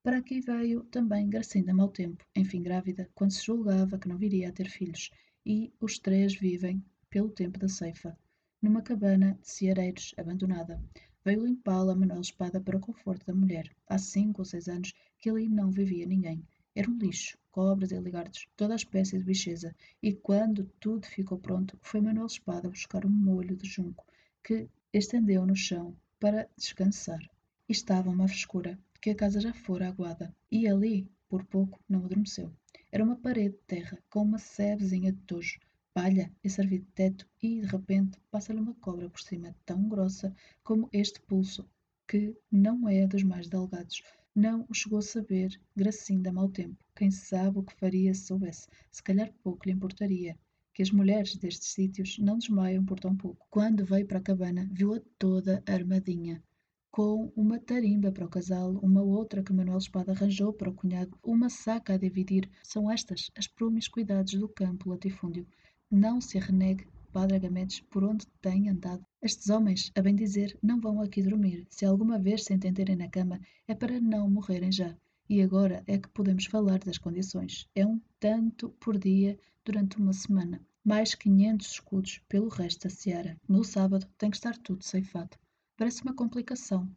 Para 0.02 0.20
aqui 0.20 0.40
veio 0.40 0.86
também 0.86 1.30
Gracinda 1.30 1.74
Mau 1.74 1.90
Tempo, 1.90 2.26
enfim 2.34 2.64
grávida, 2.64 3.10
quando 3.14 3.32
se 3.32 3.46
julgava 3.46 4.00
que 4.00 4.08
não 4.08 4.18
viria 4.18 4.48
a 4.48 4.54
ter 4.54 4.70
filhos, 4.70 5.12
e 5.46 5.74
os 5.82 6.00
três 6.00 6.34
vivem 6.34 6.82
pelo 7.10 7.30
tempo 7.30 7.58
da 7.58 7.68
ceifa, 7.68 8.18
numa 8.62 8.82
cabana 8.82 9.38
de 9.42 9.50
ceareiros 9.50 10.14
abandonada. 10.18 10.82
Veio 11.24 11.46
limpá-la 11.46 11.96
Manuel 11.96 12.22
Espada 12.22 12.60
para 12.60 12.78
o 12.78 12.82
conforto 12.82 13.26
da 13.26 13.34
mulher. 13.34 13.70
Há 13.88 13.98
cinco 13.98 14.42
ou 14.42 14.46
seis 14.46 14.68
anos 14.68 14.94
que 15.20 15.30
ali 15.30 15.48
não 15.48 15.72
vivia 15.72 16.06
ninguém. 16.06 16.42
Era 16.76 16.90
um 16.90 16.98
lixo, 16.98 17.38
cobras 17.52 17.92
e 17.92 18.00
ligardos, 18.00 18.48
toda 18.56 18.74
a 18.74 18.76
espécie 18.76 19.18
de 19.18 19.24
bicheza. 19.24 19.76
E 20.02 20.14
quando 20.14 20.72
tudo 20.80 21.06
ficou 21.08 21.38
pronto, 21.38 21.78
foi 21.82 22.02
Manuel 22.02 22.28
Espada 22.28 22.70
buscar 22.70 23.06
um 23.06 23.10
molho 23.10 23.56
de 23.56 23.68
junco 23.68 24.06
que 24.44 24.70
estendeu 24.94 25.46
no 25.46 25.56
chão 25.56 25.96
para 26.20 26.50
descansar. 26.58 27.20
Estava 27.68 28.10
uma 28.10 28.28
frescura, 28.28 28.80
que 29.02 29.10
a 29.10 29.16
casa 29.16 29.42
já 29.42 29.54
fora 29.54 29.88
aguada. 29.88 30.36
E 30.52 30.68
ali, 30.68 31.10
por 31.28 31.44
pouco, 31.46 31.80
não 31.90 32.06
adormeceu. 32.06 32.54
Era 32.92 33.04
uma 33.04 33.16
parede 33.16 33.56
de 33.56 33.64
terra, 33.68 33.98
com 34.10 34.22
uma 34.22 34.40
sebezinha 34.40 35.12
de 35.12 35.20
tojo, 35.24 35.60
palha 35.98 36.32
e 36.44 36.48
servir 36.48 36.82
de 36.82 36.92
teto 36.92 37.28
e, 37.42 37.62
de 37.62 37.66
repente, 37.66 38.20
passa-lhe 38.30 38.60
uma 38.60 38.76
cobra 38.76 39.10
por 39.10 39.20
cima 39.20 39.56
tão 39.66 39.90
grossa 39.90 40.32
como 40.64 40.88
este 40.94 41.20
pulso, 41.22 41.68
que 42.08 42.38
não 42.52 42.88
é 42.88 43.08
dos 43.08 43.24
mais 43.24 43.48
delgados. 43.48 44.04
Não 44.36 44.64
o 44.70 44.76
chegou 44.76 45.00
a 45.00 45.02
saber 45.02 45.60
Gracinda 45.76 46.32
mau 46.32 46.50
tempo. 46.50 46.78
Quem 46.96 47.10
sabe 47.10 47.58
o 47.58 47.64
que 47.64 47.74
faria 47.74 48.14
se 48.14 48.28
soubesse. 48.28 48.68
Se 48.92 49.02
calhar 49.02 49.34
pouco 49.42 49.66
lhe 49.66 49.72
importaria. 49.72 50.38
Que 50.72 50.84
as 50.84 50.92
mulheres 50.92 51.36
destes 51.36 51.70
sítios 51.70 52.20
não 52.20 52.38
desmaiam 52.38 52.86
por 52.86 53.00
tão 53.00 53.16
pouco. 53.18 53.48
Quando 53.50 53.84
veio 53.84 54.06
para 54.06 54.20
a 54.20 54.22
cabana, 54.30 54.70
viu-a 54.72 55.02
toda 55.18 55.64
armadinha 55.66 56.44
com 56.92 57.32
uma 57.36 57.60
tarimba 57.60 58.12
para 58.12 58.26
o 58.26 58.30
casal, 58.30 58.72
uma 58.82 59.04
outra 59.04 59.44
que 59.44 59.54
Manuel 59.54 59.78
Espada 59.78 60.14
arranjou 60.14 60.52
para 60.52 60.72
o 60.72 60.74
cunhado, 60.74 61.16
uma 61.24 61.48
saca 61.48 61.94
a 61.94 61.98
dividir. 61.98 62.50
São 62.64 62.90
estas 62.90 63.30
as 63.36 63.48
promiscuidades 63.48 64.40
do 64.40 64.50
campo 64.50 64.90
latifúndio. 64.90 65.46
Não 65.90 66.20
se 66.20 66.38
renegue, 66.38 66.86
Padre 67.14 67.38
Agamedes, 67.38 67.80
por 67.80 68.04
onde 68.04 68.28
tem 68.42 68.68
andado. 68.68 69.06
Estes 69.22 69.50
homens, 69.50 69.90
a 69.96 70.02
bem 70.02 70.14
dizer, 70.14 70.60
não 70.62 70.82
vão 70.82 71.02
aqui 71.02 71.24
dormir. 71.24 71.66
Se 71.70 71.86
alguma 71.86 72.20
vez 72.20 72.44
se 72.44 72.54
entenderem 72.54 72.98
na 72.98 73.08
cama, 73.08 73.40
é 73.66 73.74
para 73.74 74.02
não 74.02 74.30
morrerem 74.30 74.70
já. 74.70 74.94
E 75.30 75.42
agora 75.42 75.86
é 75.88 75.98
que 75.98 76.10
podemos 76.10 76.44
falar 76.44 76.80
das 76.80 76.98
condições. 76.98 77.70
É 77.74 77.86
um 77.86 78.02
tanto 78.20 78.70
por 78.82 79.00
dia 79.00 79.40
durante 79.64 79.98
uma 79.98 80.12
semana. 80.12 80.62
Mais 80.84 81.16
500 81.16 81.66
escudos 81.66 82.22
pelo 82.28 82.50
resto 82.50 82.84
da 82.84 82.90
seara. 82.94 83.40
No 83.48 83.64
sábado 83.64 84.06
tem 84.18 84.30
que 84.30 84.36
estar 84.36 84.58
tudo 84.58 84.84
ceifado. 84.84 85.38
Parece 85.78 86.04
uma 86.04 86.14
complicação, 86.14 86.94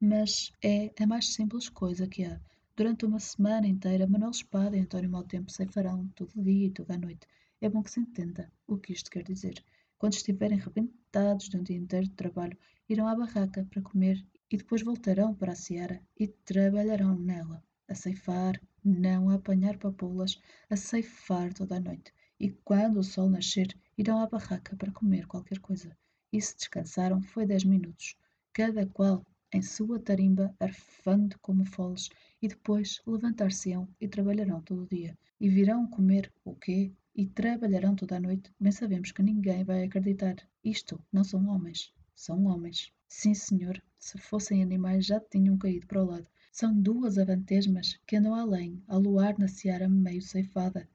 mas 0.00 0.52
é 0.60 0.92
a 1.00 1.06
mais 1.06 1.32
simples 1.32 1.68
coisa 1.68 2.08
que 2.08 2.24
há. 2.24 2.40
Durante 2.74 3.06
uma 3.06 3.20
semana 3.20 3.68
inteira, 3.68 4.04
Manuel 4.04 4.32
Espada 4.32 4.76
e 4.76 4.80
António 4.80 5.10
Maltempo 5.10 5.52
ceifarão 5.52 6.08
todo 6.16 6.42
dia 6.42 6.66
e 6.66 6.70
toda 6.70 6.94
a 6.94 6.98
noite. 6.98 7.28
É 7.64 7.68
bom 7.68 7.80
que 7.80 7.92
se 7.92 8.00
entenda 8.00 8.50
o 8.66 8.76
que 8.76 8.92
isto 8.92 9.08
quer 9.08 9.22
dizer. 9.22 9.64
Quando 9.96 10.14
estiverem 10.14 10.58
rebentados 10.58 11.48
de 11.48 11.56
um 11.56 11.62
dia 11.62 11.76
inteiro 11.76 12.06
de 12.06 12.16
trabalho, 12.16 12.58
irão 12.88 13.06
à 13.06 13.14
barraca 13.14 13.64
para 13.70 13.80
comer 13.80 14.26
e 14.50 14.56
depois 14.56 14.82
voltarão 14.82 15.32
para 15.32 15.52
a 15.52 15.54
seara 15.54 16.02
e 16.18 16.26
trabalharão 16.26 17.16
nela, 17.16 17.62
a 17.86 17.94
ceifar, 17.94 18.60
não 18.84 19.28
a 19.28 19.34
apanhar 19.34 19.78
papoulas, 19.78 20.40
a 20.68 20.74
ceifar 20.74 21.54
toda 21.54 21.76
a 21.76 21.80
noite. 21.80 22.12
E 22.40 22.50
quando 22.50 22.98
o 22.98 23.04
sol 23.04 23.30
nascer, 23.30 23.68
irão 23.96 24.18
à 24.18 24.26
barraca 24.26 24.74
para 24.74 24.90
comer 24.90 25.28
qualquer 25.28 25.60
coisa. 25.60 25.96
E 26.32 26.42
se 26.42 26.56
descansaram, 26.56 27.22
foi 27.22 27.46
dez 27.46 27.62
minutos, 27.62 28.16
cada 28.52 28.84
qual 28.86 29.24
em 29.52 29.62
sua 29.62 30.00
tarimba, 30.00 30.52
arfando 30.58 31.38
como 31.38 31.64
foles, 31.64 32.08
e 32.42 32.48
depois 32.48 33.00
levantar-se-ão 33.06 33.88
e 34.00 34.08
trabalharão 34.08 34.60
todo 34.62 34.82
o 34.82 34.88
dia. 34.88 35.16
E 35.40 35.48
virão 35.48 35.86
comer 35.86 36.32
o 36.44 36.56
quê? 36.56 36.92
E 37.14 37.26
trabalharão 37.26 37.94
toda 37.94 38.16
a 38.16 38.20
noite, 38.20 38.50
bem 38.58 38.72
sabemos 38.72 39.12
que 39.12 39.22
ninguém 39.22 39.64
vai 39.64 39.84
acreditar. 39.84 40.36
Isto 40.64 40.98
não 41.12 41.22
são 41.22 41.46
homens, 41.48 41.92
são 42.14 42.46
homens. 42.46 42.92
Sim, 43.08 43.34
senhor, 43.34 43.82
se 43.98 44.16
fossem 44.18 44.62
animais 44.62 45.04
já 45.04 45.20
tinham 45.20 45.58
caído 45.58 45.86
para 45.86 46.02
o 46.02 46.06
lado. 46.06 46.26
São 46.50 46.78
duas 46.78 47.18
avantesmas 47.18 47.98
que 48.06 48.16
andam 48.16 48.34
além, 48.34 48.82
ao 48.88 48.98
luar 48.98 49.38
na 49.38 49.48
seara 49.48 49.88
meio 49.88 50.22
ceifada. 50.22 50.88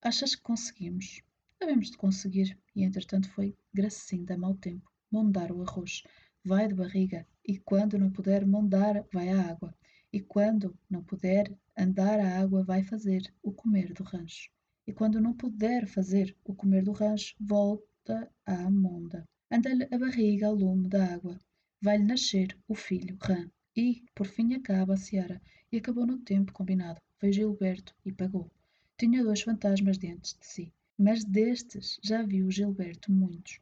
Achas 0.00 0.34
que 0.34 0.42
conseguimos? 0.42 1.22
Havemos 1.60 1.90
de 1.90 1.96
conseguir, 1.96 2.58
e 2.74 2.82
entretanto 2.82 3.30
foi 3.30 3.56
Gracinda 3.72 4.36
mau 4.36 4.54
tempo, 4.54 4.90
mondar 5.10 5.52
o 5.52 5.62
arroz. 5.62 6.02
Vai 6.44 6.68
de 6.68 6.74
barriga, 6.74 7.26
e 7.46 7.58
quando 7.58 7.98
não 7.98 8.10
puder 8.10 8.46
mondar, 8.46 9.04
vai 9.12 9.28
à 9.28 9.50
água. 9.50 9.74
E 10.12 10.20
quando 10.20 10.78
não 10.88 11.02
puder 11.02 11.54
andar 11.76 12.20
à 12.20 12.40
água, 12.40 12.62
vai 12.62 12.82
fazer 12.82 13.32
o 13.42 13.52
comer 13.52 13.92
do 13.92 14.02
rancho. 14.02 14.50
E 14.86 14.92
quando 14.92 15.20
não 15.20 15.32
puder 15.32 15.86
fazer 15.86 16.36
o 16.44 16.54
comer 16.54 16.84
do 16.84 16.92
rancho, 16.92 17.34
volta 17.40 18.30
à 18.44 18.70
monda. 18.70 19.24
Anda-lhe 19.50 19.88
a 19.90 19.98
barriga 19.98 20.46
ao 20.46 20.54
lume 20.54 20.88
da 20.88 21.14
água. 21.14 21.38
Vai-lhe 21.80 22.04
nascer 22.04 22.56
o 22.68 22.74
filho, 22.74 23.16
rã. 23.20 23.50
E, 23.76 24.04
por 24.14 24.26
fim, 24.26 24.54
acaba 24.54 24.94
a 24.94 24.96
seara. 24.96 25.40
E 25.70 25.78
acabou 25.78 26.06
no 26.06 26.18
tempo 26.18 26.52
combinado. 26.52 27.00
Veio 27.20 27.32
Gilberto 27.32 27.94
e 28.04 28.12
pagou. 28.12 28.50
Tinha 28.98 29.22
dois 29.22 29.40
fantasmas 29.40 29.98
diante 29.98 30.38
de 30.38 30.46
si 30.46 30.72
mas 30.96 31.24
destes 31.24 31.98
já 32.02 32.22
viu 32.22 32.48
Gilberto 32.50 33.10
muitos, 33.10 33.58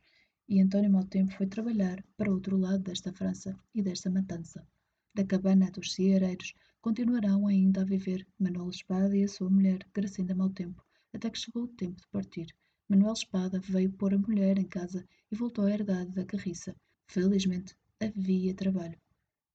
e 0.47 0.61
António 0.61 0.91
Mau 0.91 1.05
Tempo 1.05 1.33
foi 1.33 1.47
trabalhar 1.47 2.05
para 2.15 2.31
outro 2.31 2.59
lado 2.59 2.83
desta 2.83 3.11
França 3.11 3.59
e 3.75 3.83
desta 3.83 4.11
matança. 4.11 4.67
Da 5.15 5.25
cabana 5.25 5.71
dos 5.71 5.95
ceareiros 5.95 6.55
continuarão 6.81 7.47
ainda 7.47 7.81
a 7.81 7.85
viver 7.85 8.27
Manuel 8.39 8.69
Espada 8.69 9.17
e 9.17 9.25
a 9.25 9.29
sua 9.29 9.49
mulher, 9.49 9.79
Gracinda 9.95 10.35
Mau 10.35 10.51
Tempo, 10.51 10.85
até 11.13 11.31
que 11.31 11.39
chegou 11.39 11.65
o 11.65 11.69
tempo 11.69 12.01
de 12.01 12.09
partir. 12.09 12.47
Manuel 12.89 13.13
Espada 13.13 13.61
veio 13.61 13.93
pôr 13.93 14.15
a 14.15 14.19
mulher 14.19 14.59
em 14.59 14.67
casa 14.67 15.07
e 15.31 15.37
voltou 15.37 15.65
à 15.65 15.71
herdade 15.71 16.13
da 16.13 16.25
carriça. 16.25 16.75
Felizmente 17.07 17.77
havia 18.01 18.55
trabalho. 18.55 18.99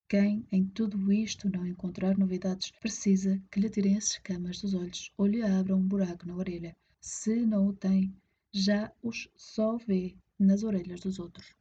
Quem 0.10 0.48
em 0.52 0.66
tudo 0.66 1.12
isto 1.12 1.50
não 1.50 1.68
encontrar 1.68 2.18
novidades 2.18 2.72
precisa 2.80 3.42
que 3.52 3.60
lhe 3.60 3.70
tirem 3.70 3.98
as 3.98 4.12
escamas 4.12 4.62
dos 4.62 4.74
olhos 4.74 5.12
ou 5.18 5.26
lhe 5.26 5.42
abram 5.42 5.80
um 5.80 5.88
buraco 5.88 6.26
na 6.26 6.36
orelha 6.36 6.76
se 7.00 7.46
não 7.46 7.68
o 7.68 7.74
tem, 7.74 8.14
já 8.52 8.92
os 9.02 9.30
só 9.36 9.78
vê 9.78 10.18
nas 10.38 10.64
orelhas 10.64 11.00
dos 11.00 11.20
outros. 11.20 11.56